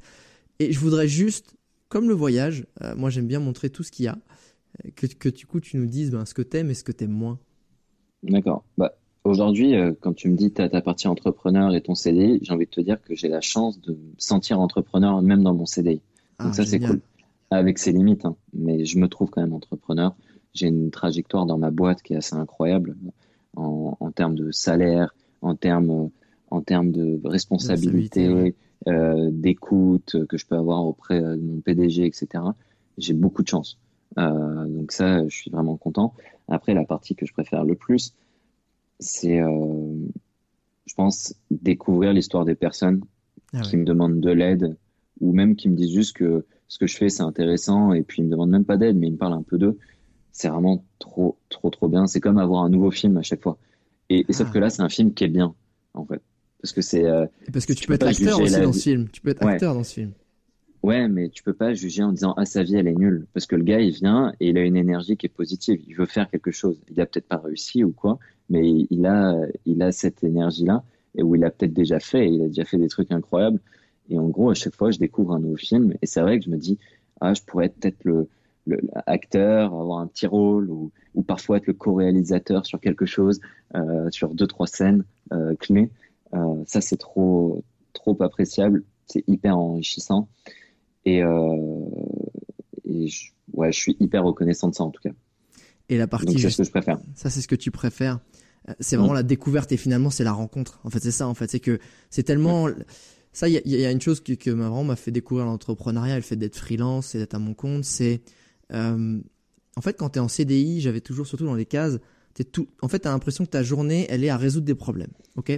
[0.59, 1.55] Et je voudrais juste,
[1.89, 4.17] comme le voyage, euh, moi j'aime bien montrer tout ce qu'il y a,
[4.95, 7.11] que, que du coup tu nous dises ben, ce que t'aimes et ce que t'aimes
[7.11, 7.39] moins.
[8.21, 8.63] D'accord.
[8.77, 8.93] Bah,
[9.27, 12.71] Aujourd'hui, quand tu me dis ta, ta partie entrepreneur et ton CDI, j'ai envie de
[12.71, 16.01] te dire que j'ai la chance de me sentir entrepreneur même dans mon CDI.
[16.39, 17.01] Donc ah, ça c'est cool
[17.51, 18.35] avec ses limites, hein.
[18.53, 20.15] mais je me trouve quand même entrepreneur.
[20.53, 22.95] J'ai une trajectoire dans ma boîte qui est assez incroyable
[23.55, 26.09] en, en termes de salaire, en termes,
[26.49, 28.55] en termes de responsabilité,
[28.87, 32.43] euh, d'écoute que je peux avoir auprès de mon PDG, etc.
[32.97, 33.77] J'ai beaucoup de chance.
[34.17, 36.13] Euh, donc ça, je suis vraiment content.
[36.47, 38.13] Après, la partie que je préfère le plus,
[38.99, 39.95] c'est, euh,
[40.85, 43.01] je pense, découvrir l'histoire des personnes
[43.53, 44.75] ah qui me demandent de l'aide
[45.19, 48.21] ou même qui me disent juste que ce que je fais, c'est intéressant, et puis
[48.21, 49.77] ils me demandent même pas d'aide, mais ils me parlent un peu d'eux.
[50.31, 52.07] C'est vraiment trop, trop, trop bien.
[52.07, 53.57] C'est comme avoir un nouveau film à chaque fois.
[54.09, 54.53] Et, sauf ah.
[54.53, 55.55] que là, c'est un film qui est bien,
[55.93, 56.21] en fait.
[56.61, 57.05] Parce que c'est.
[57.05, 59.07] Euh, parce que tu, peux, être acteur aussi dans ce film.
[59.09, 60.11] Tu peux être acteur dans ce film.
[60.83, 63.47] Ouais, mais tu peux pas juger en disant ah sa vie elle est nulle parce
[63.47, 65.81] que le gars il vient et il a une énergie qui est positive.
[65.87, 66.79] Il veut faire quelque chose.
[66.89, 68.19] Il a peut-être pas réussi ou quoi,
[68.49, 69.35] mais il a
[69.65, 70.83] il a cette énergie là
[71.15, 72.29] et où il a peut-être déjà fait.
[72.29, 73.59] Il a déjà fait des trucs incroyables
[74.09, 75.93] et en gros, à chaque fois, je découvre un nouveau film.
[76.01, 76.77] Et c'est vrai que je me dis,
[77.21, 78.29] ah, je pourrais être peut-être le,
[78.65, 83.39] le avoir un petit rôle, ou, ou parfois être le co-réalisateur sur quelque chose,
[83.75, 85.89] euh, sur deux, trois scènes euh, clés.
[86.33, 88.83] Euh, ça, c'est trop, trop appréciable.
[89.07, 90.27] C'est hyper enrichissant.
[91.05, 91.85] Et, euh,
[92.85, 95.11] et je, ouais, je suis hyper reconnaissant de ça, en tout cas.
[95.89, 96.27] Et la partie.
[96.27, 96.99] Donc c'est ce que je préfère.
[97.15, 98.19] Ça, c'est ce que tu préfères.
[98.69, 100.79] Euh, C'est vraiment la découverte et finalement c'est la rencontre.
[100.83, 101.27] En fait, c'est ça.
[101.27, 101.79] En fait, c'est que
[102.09, 102.69] c'est tellement.
[103.33, 105.11] Ça, il y a, il y a une chose qui, que m'a vraiment m'a fait
[105.11, 107.85] découvrir l'entrepreneuriat, le fait d'être freelance et d'être à mon compte.
[107.85, 108.21] C'est
[108.73, 109.19] euh,
[109.75, 111.99] en fait quand t'es en CDI, j'avais toujours surtout dans les cases,
[112.33, 112.67] t'es tout.
[112.81, 115.11] En fait, t'as l'impression que ta journée, elle est à résoudre des problèmes.
[115.35, 115.51] Ok?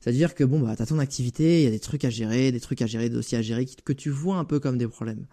[0.00, 2.60] C'est-à-dire que bon bah t'as ton activité, il y a des trucs à gérer, des
[2.60, 5.26] trucs à gérer, des dossiers à gérer que tu vois un peu comme des problèmes.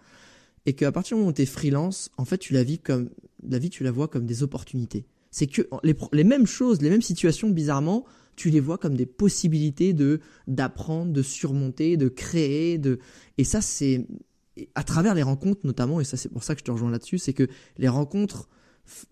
[0.66, 3.10] Et qu'à partir du moment où t'es freelance, en fait tu la vis comme
[3.48, 5.06] la vie tu la vois comme des opportunités.
[5.30, 8.04] C'est que les, mêmes choses, les mêmes situations bizarrement,
[8.36, 12.98] tu les vois comme des possibilités de d'apprendre, de surmonter, de créer, de
[13.38, 14.06] et ça c'est
[14.74, 17.18] à travers les rencontres notamment et ça c'est pour ça que je te rejoins là-dessus,
[17.18, 17.48] c'est que
[17.78, 18.48] les rencontres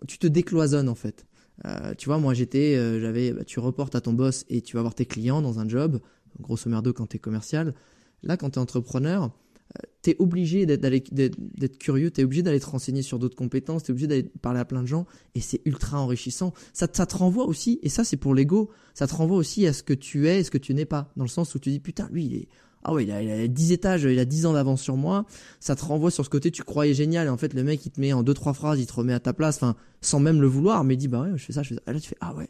[0.09, 1.27] tu te décloisonnes en fait.
[1.67, 4.77] Euh, tu vois, moi j'étais, euh, j'avais, bah, tu reportes à ton boss et tu
[4.77, 6.01] vas voir tes clients dans un job,
[6.41, 7.75] grosso merdo quand t'es commercial.
[8.23, 9.31] Là, quand t'es entrepreneur,
[9.77, 14.07] euh, t'es obligé d'être, curieux, t'es obligé d'aller te renseigner sur d'autres compétences, t'es obligé
[14.07, 16.53] d'aller parler à plein de gens et c'est ultra enrichissant.
[16.73, 19.67] Ça, te- ça te renvoie aussi, et ça c'est pour l'ego, ça te renvoie aussi
[19.67, 21.11] à ce que tu es et ce que tu n'es pas.
[21.17, 22.49] Dans le sens où tu dis putain, lui il est,
[22.85, 25.25] ah ouais, il a, il a 10 étages, il a 10 ans d'avance sur moi.
[25.61, 27.91] Ça te renvoie sur ce côté tu croyais génial et en fait le mec il
[27.91, 30.41] te met en deux trois phrases, il te remet à ta place, enfin sans même
[30.43, 31.81] le vouloir, mais il dit bah ouais, je fais ça, je fais ça.
[31.89, 32.49] Et là tu fais ah ouais.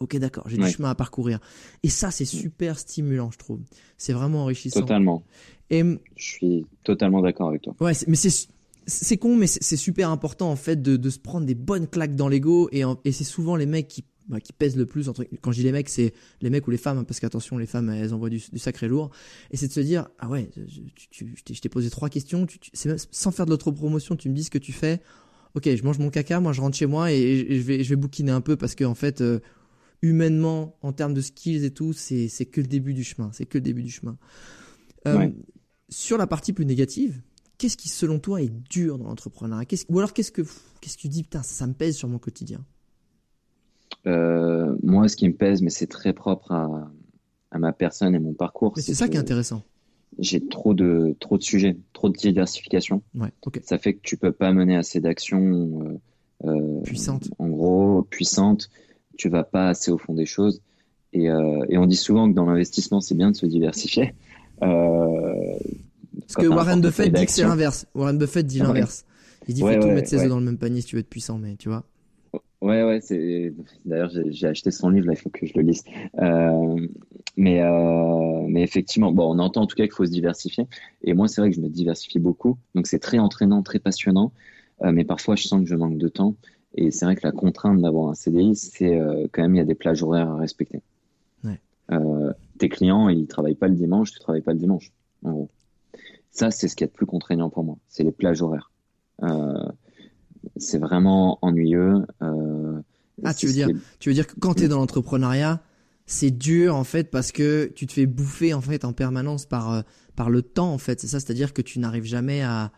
[0.00, 0.66] Ok d'accord, j'ai Ouais.
[0.66, 1.38] du chemin à parcourir.
[1.84, 3.60] Et ça c'est super stimulant, je trouve.
[3.98, 4.80] C'est vraiment enrichissant.
[4.80, 5.22] Totalement.
[5.72, 5.82] Et
[6.16, 7.74] Je suis totalement d'accord avec toi.
[7.80, 8.46] Ouais, c'est- mais c'est
[8.86, 12.16] c'est con, mais c'est super important en fait de, de se prendre des bonnes claques
[12.16, 15.24] dans l'ego et, et c'est souvent les mecs qui bah, qui pèsent le plus entre
[15.40, 16.12] quand je dis les mecs c'est
[16.42, 18.86] les mecs ou les femmes hein, parce qu'attention les femmes elles envoient du, du sacré
[18.88, 19.10] lourd
[19.52, 22.44] et c'est de se dire ah ouais je, tu- tu- je t'ai- posé trois questions
[22.46, 25.00] tu, tu- c'est même- sans faire de l'autopromotion tu me dis ce que tu fais
[25.54, 27.88] ok je mange mon caca moi je rentre chez moi et, et je vais je
[27.90, 29.38] vais bouquiner un peu parce que en fait euh,
[30.02, 33.44] humainement en termes de skills et tout c'est c'est que le début du chemin c'est
[33.46, 34.16] que le début du chemin
[35.06, 35.32] Euh, Ouais.
[35.92, 37.20] Sur la partie plus négative
[37.58, 39.66] qu'est-ce qui selon toi est dur dans l'entrepreneuriat?
[39.66, 40.42] Qu'est-ce- ou alors qu'est-ce que
[40.80, 42.64] qu'est-ce que tu dis putain ça, me pèse sur mon quotidien?
[44.06, 46.90] Euh, moi, ce qui me pèse, mais c'est très propre à,
[47.52, 49.62] à ma personne et mon parcours, mais c'est ça qui est intéressant
[50.18, 53.02] j'ai trop de, trop de sujets, trop de diversification.
[53.14, 53.32] ouais
[53.62, 56.00] Ça fait que tu peux pas mener assez d'actions
[56.44, 58.68] euh, euh, puissante en gros, puissantes.
[59.16, 60.60] Tu vas pas assez au fond des choses.
[61.14, 64.14] Et, euh, et on dit souvent que dans l'investissement, c'est bien de se diversifier.
[64.62, 65.58] Euh,
[66.20, 69.04] parce que Warren Buffett dit que c'est l'inverse Warren Buffett dit l'inverse
[69.48, 70.22] il dit Ouais, faut tout mettre ses ouais.
[70.22, 71.84] œufs dans le même panier si tu veux être puissant mais tu vois
[72.62, 73.52] Ouais, ouais, c'est.
[73.84, 75.82] D'ailleurs, j'ai acheté son livre, là, il faut que je le lise.
[76.18, 76.86] Euh,
[77.36, 80.68] mais, euh, mais effectivement, bon, on entend en tout cas qu'il faut se diversifier.
[81.02, 82.56] Et moi, c'est vrai que je me diversifie beaucoup.
[82.76, 84.32] Donc, c'est très entraînant, très passionnant.
[84.82, 86.36] Euh, mais parfois, je sens que je manque de temps.
[86.76, 88.96] Et c'est vrai que la contrainte d'avoir un CDI, c'est
[89.32, 90.80] quand même, il y a des plages horaires à respecter.
[91.42, 91.58] Ouais.
[92.62, 94.92] Tes clients, ils travaillent pas le dimanche, tu travailles pas le dimanche,
[95.24, 95.50] en gros.
[96.30, 97.76] Ça, c'est ce qui est le plus contraignant pour moi.
[97.88, 98.70] C'est les plages horaires.
[99.24, 99.68] Euh,
[100.56, 102.06] c'est vraiment ennuyeux.
[102.22, 102.80] Euh,
[103.24, 105.60] Ah, tu veux dire- est- tu veux dire que quand tu es dans l'entrepreneuriat
[106.06, 109.72] c'est dur en fait parce que tu te fais bouffer en fait en permanence par
[109.72, 109.82] euh,
[110.16, 112.72] par le temps en fait c'est ça c'est-à-dire que tu n'arrives jamais à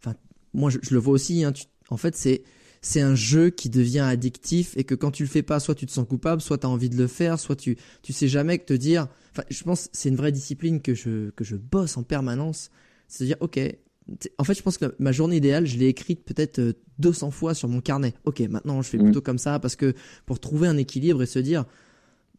[0.00, 0.14] enfin
[0.54, 2.42] moi je, je le vois aussi hein, tu- en fait c'est
[2.80, 5.86] c'est un jeu qui devient addictif et que quand tu le fais pas soit tu
[5.86, 8.58] te sens coupable soit tu as envie de le faire soit tu tu sais jamais
[8.58, 11.56] que te dire enfin je pense que c'est une vraie discipline que je que je
[11.56, 12.70] bosse en permanence
[13.08, 13.58] c'est dire OK
[14.38, 17.52] en fait, je pense que ma journée idéale, je l'ai écrite peut-être euh, 200 fois
[17.52, 18.14] sur mon carnet.
[18.24, 19.02] Ok, maintenant je fais Mm.
[19.04, 19.92] plutôt comme ça parce que
[20.24, 21.66] pour trouver un équilibre et se dire,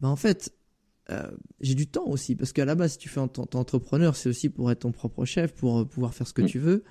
[0.01, 0.51] bah en fait,
[1.11, 1.29] euh,
[1.61, 4.15] j'ai du temps aussi parce qu'à la base, si tu fais un ton, ton entrepreneur,
[4.15, 6.45] c'est aussi pour être ton propre chef, pour euh, pouvoir faire ce que Mm.
[6.47, 6.83] tu veux.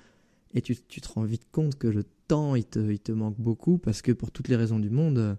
[0.53, 3.35] Et tu, tu te rends vite compte que le temps, il te, il te manque
[3.37, 5.35] beaucoup parce que pour toutes les raisons du monde, euh,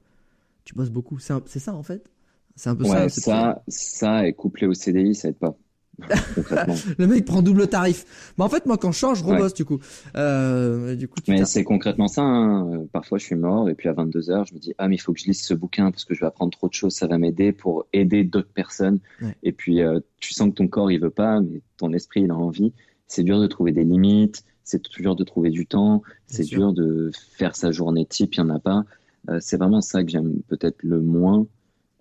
[0.65, 1.19] tu bosses beaucoup.
[1.19, 2.05] C'est ça en fait?
[2.57, 3.03] C'est un peu ça.
[3.05, 5.57] Ouais, ça, ça est couplé au CDI, ça aide pas.
[6.99, 8.33] Le mec prend double tarif.
[8.39, 9.35] Mais en fait, moi, quand je change, je Ouais.
[9.37, 9.79] rebosse du coup.
[10.17, 12.23] Euh, du coup, tu Mais c'est concrètement ça.
[12.23, 12.73] hein.
[12.73, 14.95] Euh, Parfois, je suis mort et puis à 22 heures, je me dis ah mais
[14.97, 16.95] il faut que je lise ce bouquin parce que je vais apprendre trop de choses,
[16.95, 18.99] ça va m'aider pour aider d'autres personnes.
[19.21, 19.37] Ouais.
[19.43, 22.31] Et puis euh, tu sens que ton corps il veut pas, mais ton esprit il
[22.31, 22.73] a envie.
[23.11, 27.11] C'est dur de trouver des limites, c'est dur de trouver du temps, c'est dur de
[27.33, 28.85] faire sa journée type, il y en a pas.
[29.29, 31.45] Euh, c'est vraiment ça que j'aime peut-être le moins.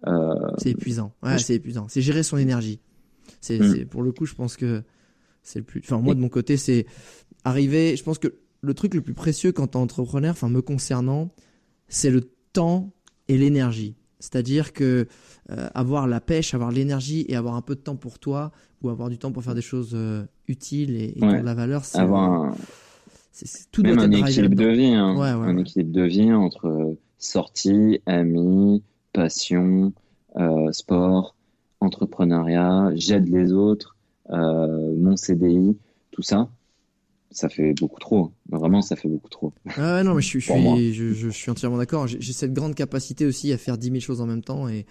[0.08, 1.12] Euh, C'est épuisant.
[1.24, 1.88] Ouais, Je- c'est épuisant.
[1.90, 2.80] C'est gérer son énergie.
[3.42, 3.74] C'est, Mm.
[3.74, 4.84] c'est- pour le coup, je pense que
[5.42, 5.82] c'est le plus.
[5.84, 6.86] Enfin, moi de mon côté, c'est
[7.44, 7.96] arriver.
[7.96, 11.32] Je pense que le truc le plus précieux quand t'es entrepreneur, enfin me concernant,
[11.88, 12.22] c'est le
[12.54, 12.94] temps
[13.28, 13.96] et l'énergie.
[14.20, 15.08] C'est-à-dire que
[15.50, 18.52] euh, avoir la pêche, avoir l'énergie et avoir un peu de temps pour toi
[18.84, 19.96] ou avoir du temps pour faire des choses
[20.50, 21.40] euh, utiles et, et Ouais.
[21.40, 22.56] de la valeur, c'est, avoir un,
[23.32, 25.14] c'est- c'est- tout même un équilibre de vie, hein.
[25.16, 28.84] Ouais, ouais, un équilibre de vie entre euh, sortie, amis,
[29.14, 29.94] passion,
[30.38, 31.36] euh, sport,
[31.82, 33.96] entrepreneuriat, j'aide les autres,
[34.32, 35.78] euh, mon CDI,
[36.12, 36.50] tout ça.
[37.32, 38.32] ça fait beaucoup trop.
[38.50, 39.54] Vraiment, ça fait beaucoup trop.
[39.78, 42.08] Ah non, mais je suis, je suis, je, je, suis entièrement d'accord.
[42.08, 44.86] J'ai cette grande capacité aussi à faire 10 000 choses en même temps et,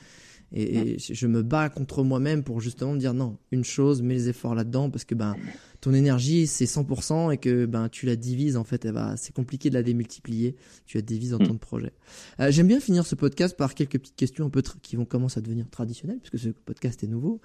[0.53, 4.15] et, et je me bats contre moi-même pour justement me dire non, une chose, mets
[4.15, 5.37] les efforts là-dedans parce que ben
[5.81, 9.35] ton énergie c'est 100% et que ben tu la divises en fait, elle va, c'est
[9.35, 10.57] compliqué de la démultiplier.
[10.87, 11.59] Tu la divises dans ton mm.
[11.59, 11.93] projet.
[12.41, 15.39] Euh, J'aime bien finir ce podcast par quelques petites questions un peu qui vont commencer
[15.39, 17.41] à devenir traditionnelles puisque ce podcast est nouveau.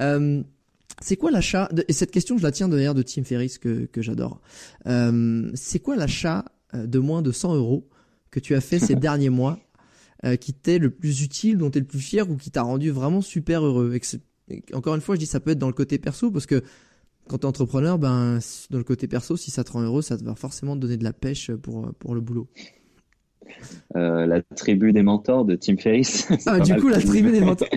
[0.00, 0.42] Euh,
[1.02, 4.00] c'est quoi l'achat Et cette question, je la tiens d'ailleurs de Tim Ferriss que, que
[4.00, 4.40] j'adore.
[4.86, 7.86] Euh, c'est quoi l'achat de moins de 100 euros
[8.30, 9.58] que tu as fait ces derniers mois
[10.26, 12.62] euh, qui t'est le plus utile, dont tu es le plus fier ou qui t'a
[12.62, 15.72] rendu vraiment super heureux et Encore une fois, je dis ça peut être dans le
[15.72, 16.62] côté perso parce que
[17.28, 18.38] quand tu es entrepreneur, ben,
[18.70, 21.04] dans le côté perso, si ça te rend heureux, ça va forcément te donner de
[21.04, 22.48] la pêche pour, pour le boulot.
[23.96, 26.28] Euh, la tribu des mentors de Tim Ferriss.
[26.46, 27.68] Ah, du coup, la tribu des mentors.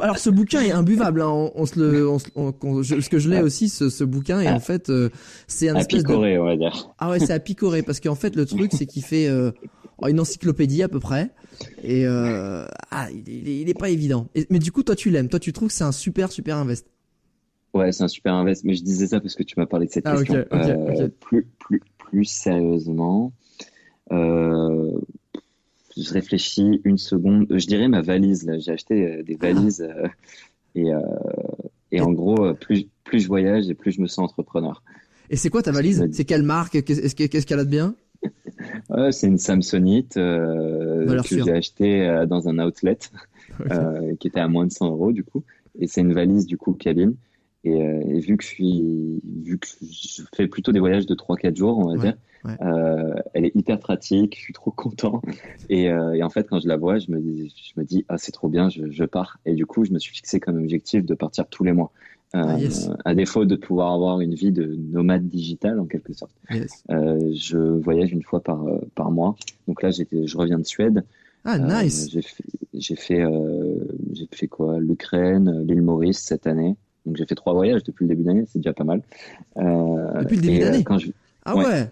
[0.00, 1.22] alors, ce bouquin est imbuvable.
[1.22, 1.50] Hein.
[1.54, 4.90] On, se le, on, ce que je l'ai aussi, ce, ce, bouquin, et en fait,
[4.90, 5.10] euh,
[5.46, 6.90] c'est un à picorer, on va dire.
[6.98, 9.52] Ah ouais, c'est à picorer parce qu'en fait, le truc, c'est qu'il fait euh,
[10.08, 11.30] une encyclopédie à peu près,
[11.82, 14.28] et euh, ah, il, il, est pas évident.
[14.50, 15.28] mais du coup, toi, tu l'aimes.
[15.28, 16.86] Toi, tu trouves que c'est un super, super invest.
[17.74, 18.64] Ouais, c'est un super invest.
[18.64, 20.44] Mais je disais ça parce que tu m'as parlé de cette ah, question.
[20.52, 23.32] Euh, plus, plus, plus sérieusement.
[24.12, 24.90] Euh,
[25.96, 27.46] je réfléchis une seconde.
[27.50, 28.44] Je dirais ma valise.
[28.44, 29.86] Là, j'ai acheté des valises
[30.74, 30.90] et,
[31.92, 34.82] et en gros, plus, plus je voyage et plus je me sens entrepreneur.
[35.30, 36.82] Et c'est quoi ta valise C'est quelle marque?
[36.82, 37.94] Qu'est-ce qu'elle a de bien?
[39.10, 42.98] C'est une Samsonite que j'ai achetée dans un outlet
[44.20, 45.44] qui était à moins de 100 euros du coup.
[45.78, 47.14] Et c'est une valise du coup cabine.
[47.64, 51.56] Et, et, vu que je suis, vu que je fais plutôt des voyages de 3-4
[51.56, 52.16] jours, on va dire,
[52.46, 55.22] euh, elle est hyper pratique, je suis trop content.
[55.68, 58.04] Et, euh, et, en fait, quand je la vois, je me dis, je me dis
[58.08, 59.38] ah, c'est trop bien, je, je, pars.
[59.46, 61.92] Et du coup, je me suis fixé comme objectif de partir tous les mois.
[62.36, 66.32] Euh, ah, À défaut de pouvoir avoir une vie de nomade digital en quelque sorte.
[66.90, 69.34] Euh, je voyage une fois par, euh, par mois.
[69.66, 71.04] Donc là, je reviens de Suède.
[71.44, 72.08] Ah, nice.
[72.10, 72.22] j'ai
[72.94, 73.24] fait,
[74.12, 74.78] j'ai fait, quoi?
[74.78, 76.76] L'Ukraine, l'île Maurice cette année.
[77.06, 79.02] Donc j'ai fait trois voyages depuis le début d'année, c'est déjà pas mal.
[79.56, 80.84] depuis le début d'année?
[81.44, 81.88] Ah ouais.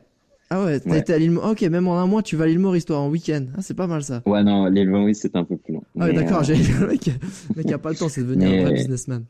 [0.50, 2.58] Ah ouais, t'as été à l'île Ok, même en un mois, tu vas à l'île
[2.58, 3.44] Maurice, toi, en week-end.
[3.54, 4.22] Ah, c'est pas mal ça.
[4.24, 5.82] Ouais, non, l'île Maurice, c'est un peu plus long.
[5.98, 6.54] Ah ouais, d'accord, euh...
[6.80, 7.10] le mec,
[7.54, 9.24] mec a pas le temps, c'est devenu un vrai businessman.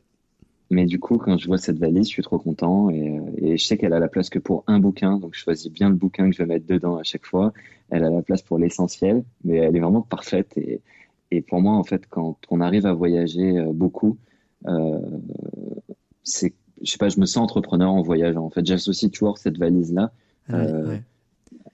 [0.71, 3.57] Mais du coup, quand je vois cette valise, je suis trop content et, euh, et
[3.57, 5.95] je sais qu'elle a la place que pour un bouquin, donc je choisis bien le
[5.95, 7.53] bouquin que je vais mettre dedans à chaque fois.
[7.91, 10.83] Elle a la place pour l'essentiel, mais elle est vraiment parfaite et,
[11.31, 14.16] et pour moi, en fait, quand on arrive à voyager euh, beaucoup,
[14.66, 14.99] euh,
[16.23, 18.45] c'est, je sais pas, je me sens entrepreneur en voyageant.
[18.45, 20.11] En fait, j'associe toujours cette valise-là
[20.51, 20.97] euh,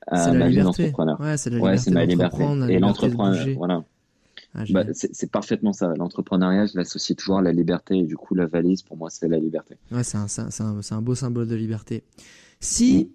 [0.08, 1.20] à ma vie d'entrepreneur.
[1.20, 2.44] Ouais, c'est la liberté ma liberté.
[2.72, 3.84] Et l'entrepreneur, voilà.
[4.54, 5.94] Ah, bah, c'est parfaitement ça.
[5.96, 7.98] L'entrepreneuriat, je l'associe toujours à la liberté.
[7.98, 9.76] Et du coup, la valise, pour moi, c'est la liberté.
[9.90, 12.04] Ouais, c'est un, un, un, beau symbole de liberté.
[12.60, 13.10] Si,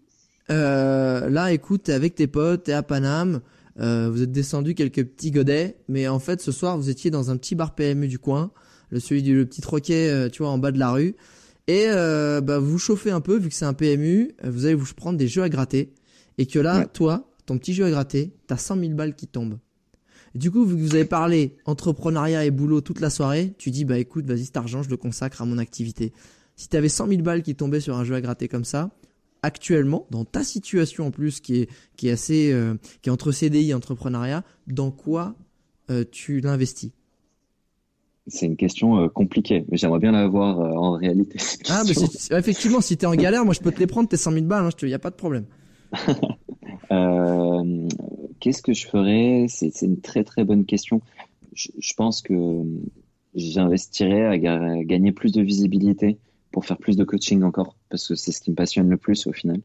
[0.50, 3.40] euh, là, écoute, t'es avec tes potes, t'es à Paname,
[3.80, 7.32] euh, vous êtes descendu quelques petits godets, mais en fait, ce soir, vous étiez dans
[7.32, 8.52] un petit bar PMU du coin,
[8.90, 11.16] le celui du le petit troquet, euh, tu vois, en bas de la rue.
[11.68, 15.20] Et bah, vous chauffez un peu, vu que c'est un PMU, vous allez vous prendre
[15.20, 15.94] des jeux à gratter.
[16.40, 19.60] Et que là, toi, ton petit jeu à gratter, t'as 100 000 balles qui tombent.
[20.36, 24.26] Du coup, vous avez parlé entrepreneuriat et boulot toute la soirée, tu dis, bah écoute,
[24.26, 26.14] vas-y, cet argent, je le consacre à mon activité.
[26.56, 28.92] Si t'avais 100 000 balles qui tombaient sur un jeu à gratter comme ça,
[29.42, 33.32] actuellement, dans ta situation en plus, qui est, qui est assez, euh, qui est entre
[33.32, 35.36] CDI et entrepreneuriat, dans quoi
[36.12, 36.92] tu l'investis?
[38.30, 41.40] C'est une question euh, compliquée, mais j'aimerais bien l'avoir euh, en réalité.
[41.70, 41.94] Ah, mais
[42.38, 44.64] effectivement, si t'es en galère, moi je peux te les prendre, tes 100 000 balles,
[44.64, 45.46] il hein, n'y a pas de problème.
[46.92, 47.88] euh,
[48.40, 49.46] Qu'est-ce que je ferais?
[49.50, 51.02] C'est une très très bonne question.
[51.54, 52.64] Je, je pense que
[53.36, 56.18] j'investirais à gagner plus de visibilité
[56.52, 59.28] pour faire plus de coaching encore, parce que c'est ce qui me passionne le plus
[59.28, 59.62] au final.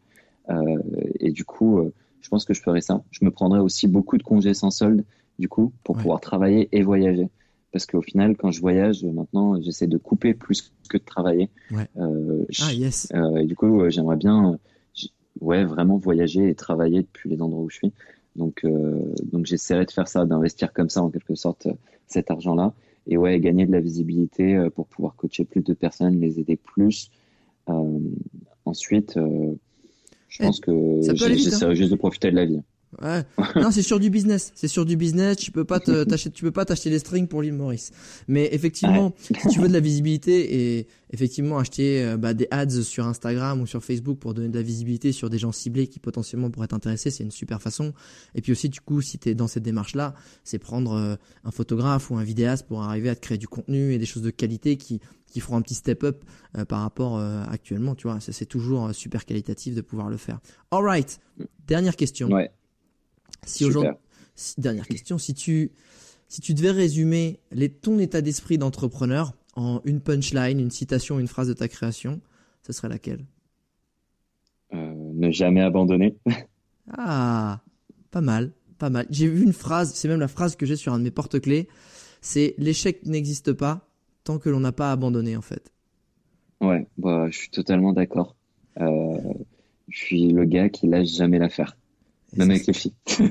[0.50, 0.78] Euh,
[1.20, 3.02] et du coup, euh, je pense que je ferais ça.
[3.10, 5.04] Je me prendrais aussi beaucoup de congés sans solde,
[5.38, 7.28] du coup, pour pouvoir travailler et voyager
[7.74, 11.50] parce qu'au final, quand je voyage, maintenant, j'essaie de couper plus que de travailler.
[11.96, 13.12] Euh, ah, yes.
[13.36, 14.60] Et du coup, j'aimerais bien,
[15.40, 17.92] ouais, vraiment voyager et travailler depuis les endroits où je suis.
[18.36, 18.66] Donc,
[19.32, 21.68] donc j'essaierai de faire ça, d'investir comme ça, en quelque sorte,
[22.06, 22.72] cet argent-là.
[23.06, 27.10] Et ouais, gagner de la visibilité pour pouvoir coacher plus de personnes, les aider plus.
[28.64, 29.18] ensuite,
[30.28, 31.74] je pense que j'essaierai hein.
[31.74, 32.60] juste de profiter de la vie.
[33.02, 33.24] Ouais.
[33.56, 34.52] non, c'est sur du business.
[34.54, 35.36] C'est sur du business.
[35.36, 37.92] Tu peux pas t'acheter, tu peux pas t'acheter des strings pour l'île Maurice.
[38.28, 42.82] Mais effectivement, si tu veux de la visibilité et effectivement acheter euh, bah, des ads
[42.82, 46.00] sur Instagram ou sur Facebook pour donner de la visibilité sur des gens ciblés qui
[46.00, 47.94] potentiellement pourraient t'intéresser, c'est une super façon.
[48.34, 51.50] Et puis aussi, du coup, si tu es dans cette démarche-là, c'est prendre euh, un
[51.50, 54.30] photographe ou un vidéaste pour arriver à te créer du contenu et des choses de
[54.30, 56.24] qualité qui qui feront un petit step up
[56.56, 57.18] euh, par rapport
[57.50, 60.38] actuellement, tu vois, c'est toujours super qualitatif de pouvoir le faire.
[60.70, 61.18] Alright,
[61.66, 62.28] dernière question.
[62.28, 62.52] Ouais.
[63.46, 63.92] Si aujourd'hui,
[64.58, 65.72] dernière question, si tu,
[66.28, 71.28] si tu devais résumer les, ton état d'esprit d'entrepreneur en une punchline, une citation, une
[71.28, 72.20] phrase de ta création,
[72.62, 73.24] ce serait laquelle?
[74.72, 76.16] Euh, Ne jamais abandonner.
[76.96, 77.60] ah,
[78.10, 79.06] pas mal, pas mal.
[79.10, 81.68] J'ai vu une phrase, c'est même la phrase que j'ai sur un de mes porte-clés,
[82.20, 83.88] c'est l'échec n'existe pas
[84.24, 85.70] tant que l'on n'a pas abandonné en fait.
[86.60, 88.34] Ouais, bah, je suis totalement d'accord.
[88.80, 89.18] Euh,
[89.88, 91.76] je suis le gars qui lâche jamais l'affaire.
[92.36, 92.94] Même avec les filles.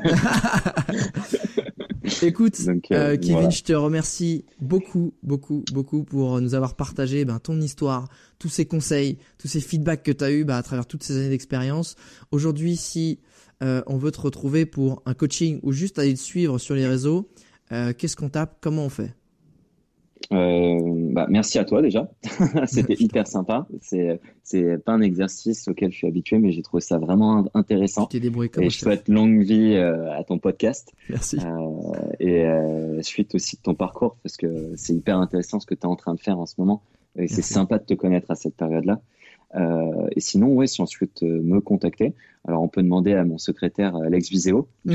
[2.21, 7.39] Écoute, euh, euh, Kevin, je te remercie beaucoup, beaucoup, beaucoup pour nous avoir partagé ben,
[7.39, 10.85] ton histoire, tous ces conseils, tous ces feedbacks que tu as eu ben, à travers
[10.85, 11.95] toutes ces années d'expérience.
[12.31, 13.19] Aujourd'hui, si
[13.61, 16.87] euh, on veut te retrouver pour un coaching ou juste aller te suivre sur les
[16.87, 17.29] réseaux,
[17.97, 18.57] qu'est-ce qu'on tape?
[18.61, 19.15] Comment on fait?
[20.31, 20.79] Euh,
[21.11, 22.09] bah, merci à toi déjà.
[22.67, 23.67] C'était hyper sympa.
[23.81, 28.05] C'est c'est pas un exercice auquel je suis habitué, mais j'ai trouvé ça vraiment intéressant.
[28.07, 30.93] Tu débrouillé comme Et je souhaite longue vie euh, à ton podcast.
[31.09, 31.37] Merci.
[31.39, 35.75] Euh, et euh, suite aussi de ton parcours, parce que c'est hyper intéressant ce que
[35.75, 36.83] tu es en train de faire en ce moment.
[37.15, 38.99] Et c'est sympa de te connaître à cette période-là.
[39.55, 42.15] Euh, et sinon, ouais, si on souhaite me contacter,
[42.45, 44.67] alors on peut demander à mon secrétaire Alex Viseo.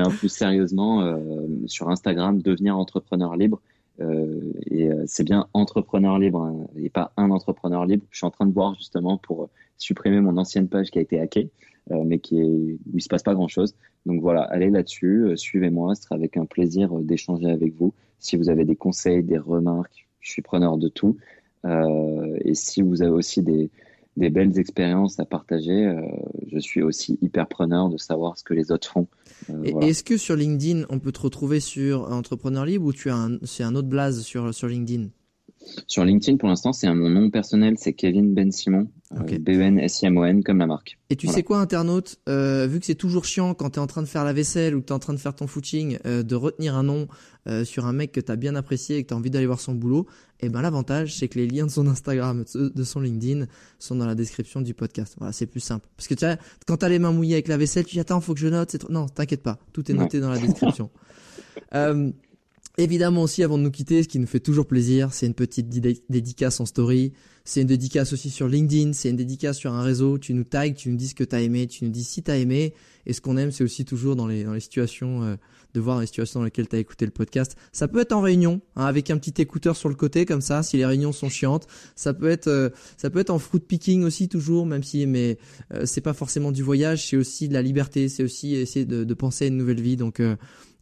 [0.00, 0.10] Du coup.
[0.10, 3.60] Mais en plus sérieusement, euh, sur Instagram, devenir entrepreneur libre.
[4.00, 4.40] Euh,
[4.70, 8.04] et euh, c'est bien entrepreneur libre hein, et pas un entrepreneur libre.
[8.10, 11.20] Je suis en train de voir justement pour supprimer mon ancienne page qui a été
[11.20, 11.50] hackée,
[11.90, 13.74] mais qui est, où il se passe pas grand chose.
[14.06, 17.94] Donc voilà, allez là-dessus, suivez-moi, ce sera avec un plaisir d'échanger avec vous.
[18.18, 21.16] Si vous avez des conseils, des remarques, je suis preneur de tout.
[21.64, 23.70] et si vous avez aussi des,
[24.16, 25.86] des belles expériences à partager.
[25.86, 26.00] Euh,
[26.50, 29.06] je suis aussi hyper preneur de savoir ce que les autres font.
[29.50, 33.10] Euh, et Est-ce que sur LinkedIn, on peut te retrouver sur Entrepreneur Libre ou tu
[33.10, 35.08] as c'est un autre blaze sur, sur LinkedIn?
[35.86, 40.58] Sur LinkedIn, pour l'instant, c'est mon nom personnel, c'est Kevin Ben Simon, euh, B-E-N-S-I-M-O-N, comme
[40.58, 40.98] la marque.
[41.10, 43.86] Et tu sais quoi, internaute, euh, vu que c'est toujours chiant quand tu es en
[43.86, 45.98] train de faire la vaisselle ou que tu es en train de faire ton footing,
[46.06, 47.08] euh, de retenir un nom
[47.64, 49.60] sur un mec que tu as bien apprécié et que tu as envie d'aller voir
[49.60, 50.06] son boulot,
[50.40, 53.46] et eh ben l'avantage, c'est que les liens de son Instagram, de son LinkedIn,
[53.78, 55.16] sont dans la description du podcast.
[55.18, 55.88] Voilà, c'est plus simple.
[55.96, 56.36] Parce que tu vois,
[56.66, 58.46] quand tu as les mains mouillées avec la vaisselle, tu dis attends, faut que je
[58.46, 58.76] note.
[58.78, 58.92] Trop...
[58.92, 60.90] Non, t'inquiète pas, tout est noté dans la description.
[62.78, 65.68] Évidemment aussi, avant de nous quitter, ce qui nous fait toujours plaisir, c'est une petite
[66.08, 67.12] dédicace en story.
[67.44, 70.18] C'est une dédicace aussi sur LinkedIn, c'est une dédicace sur un réseau.
[70.18, 72.36] Tu nous tags, tu nous dis ce que t'as aimé, tu nous dis si t'as
[72.36, 72.74] aimé.
[73.06, 75.36] Et ce qu'on aime, c'est aussi toujours dans les, dans les situations, euh,
[75.74, 77.56] de voir les situations dans lesquelles t'as écouté le podcast.
[77.72, 80.62] Ça peut être en réunion, hein, avec un petit écouteur sur le côté, comme ça,
[80.62, 81.66] si les réunions sont chiantes.
[81.96, 85.38] Ça peut être, euh, ça peut être en fruit picking aussi, toujours, même si, mais
[85.72, 89.04] euh, c'est pas forcément du voyage, c'est aussi de la liberté, c'est aussi essayer de,
[89.04, 89.96] de, penser à une nouvelle vie.
[89.96, 90.20] Donc,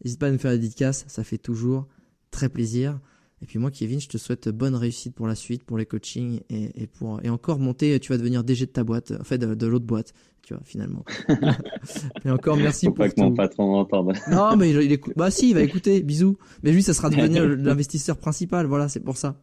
[0.03, 1.87] N'hésite pas à nous faire des dédicaces, ça fait toujours
[2.31, 2.99] très plaisir.
[3.41, 6.41] Et puis moi, Kevin, je te souhaite bonne réussite pour la suite, pour les coachings
[6.49, 7.99] et, pour et encore monter.
[7.99, 11.05] Tu vas devenir DG de ta boîte, en fait de, l'autre boîte, tu vois, finalement.
[12.25, 14.13] et encore merci Faut pour pas que mon patron m'entende.
[14.31, 15.13] non, mais il, écoute.
[15.15, 16.01] Bah si, il va écouter.
[16.01, 16.37] Bisous.
[16.63, 18.65] Mais lui, ça sera devenir l'investisseur principal.
[18.65, 19.41] Voilà, c'est pour ça.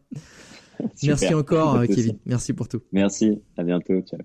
[1.03, 2.19] Merci encore, Kevin.
[2.25, 2.81] Merci pour tout.
[2.91, 3.41] Merci.
[3.57, 3.99] À bientôt.
[4.01, 4.19] Ciao.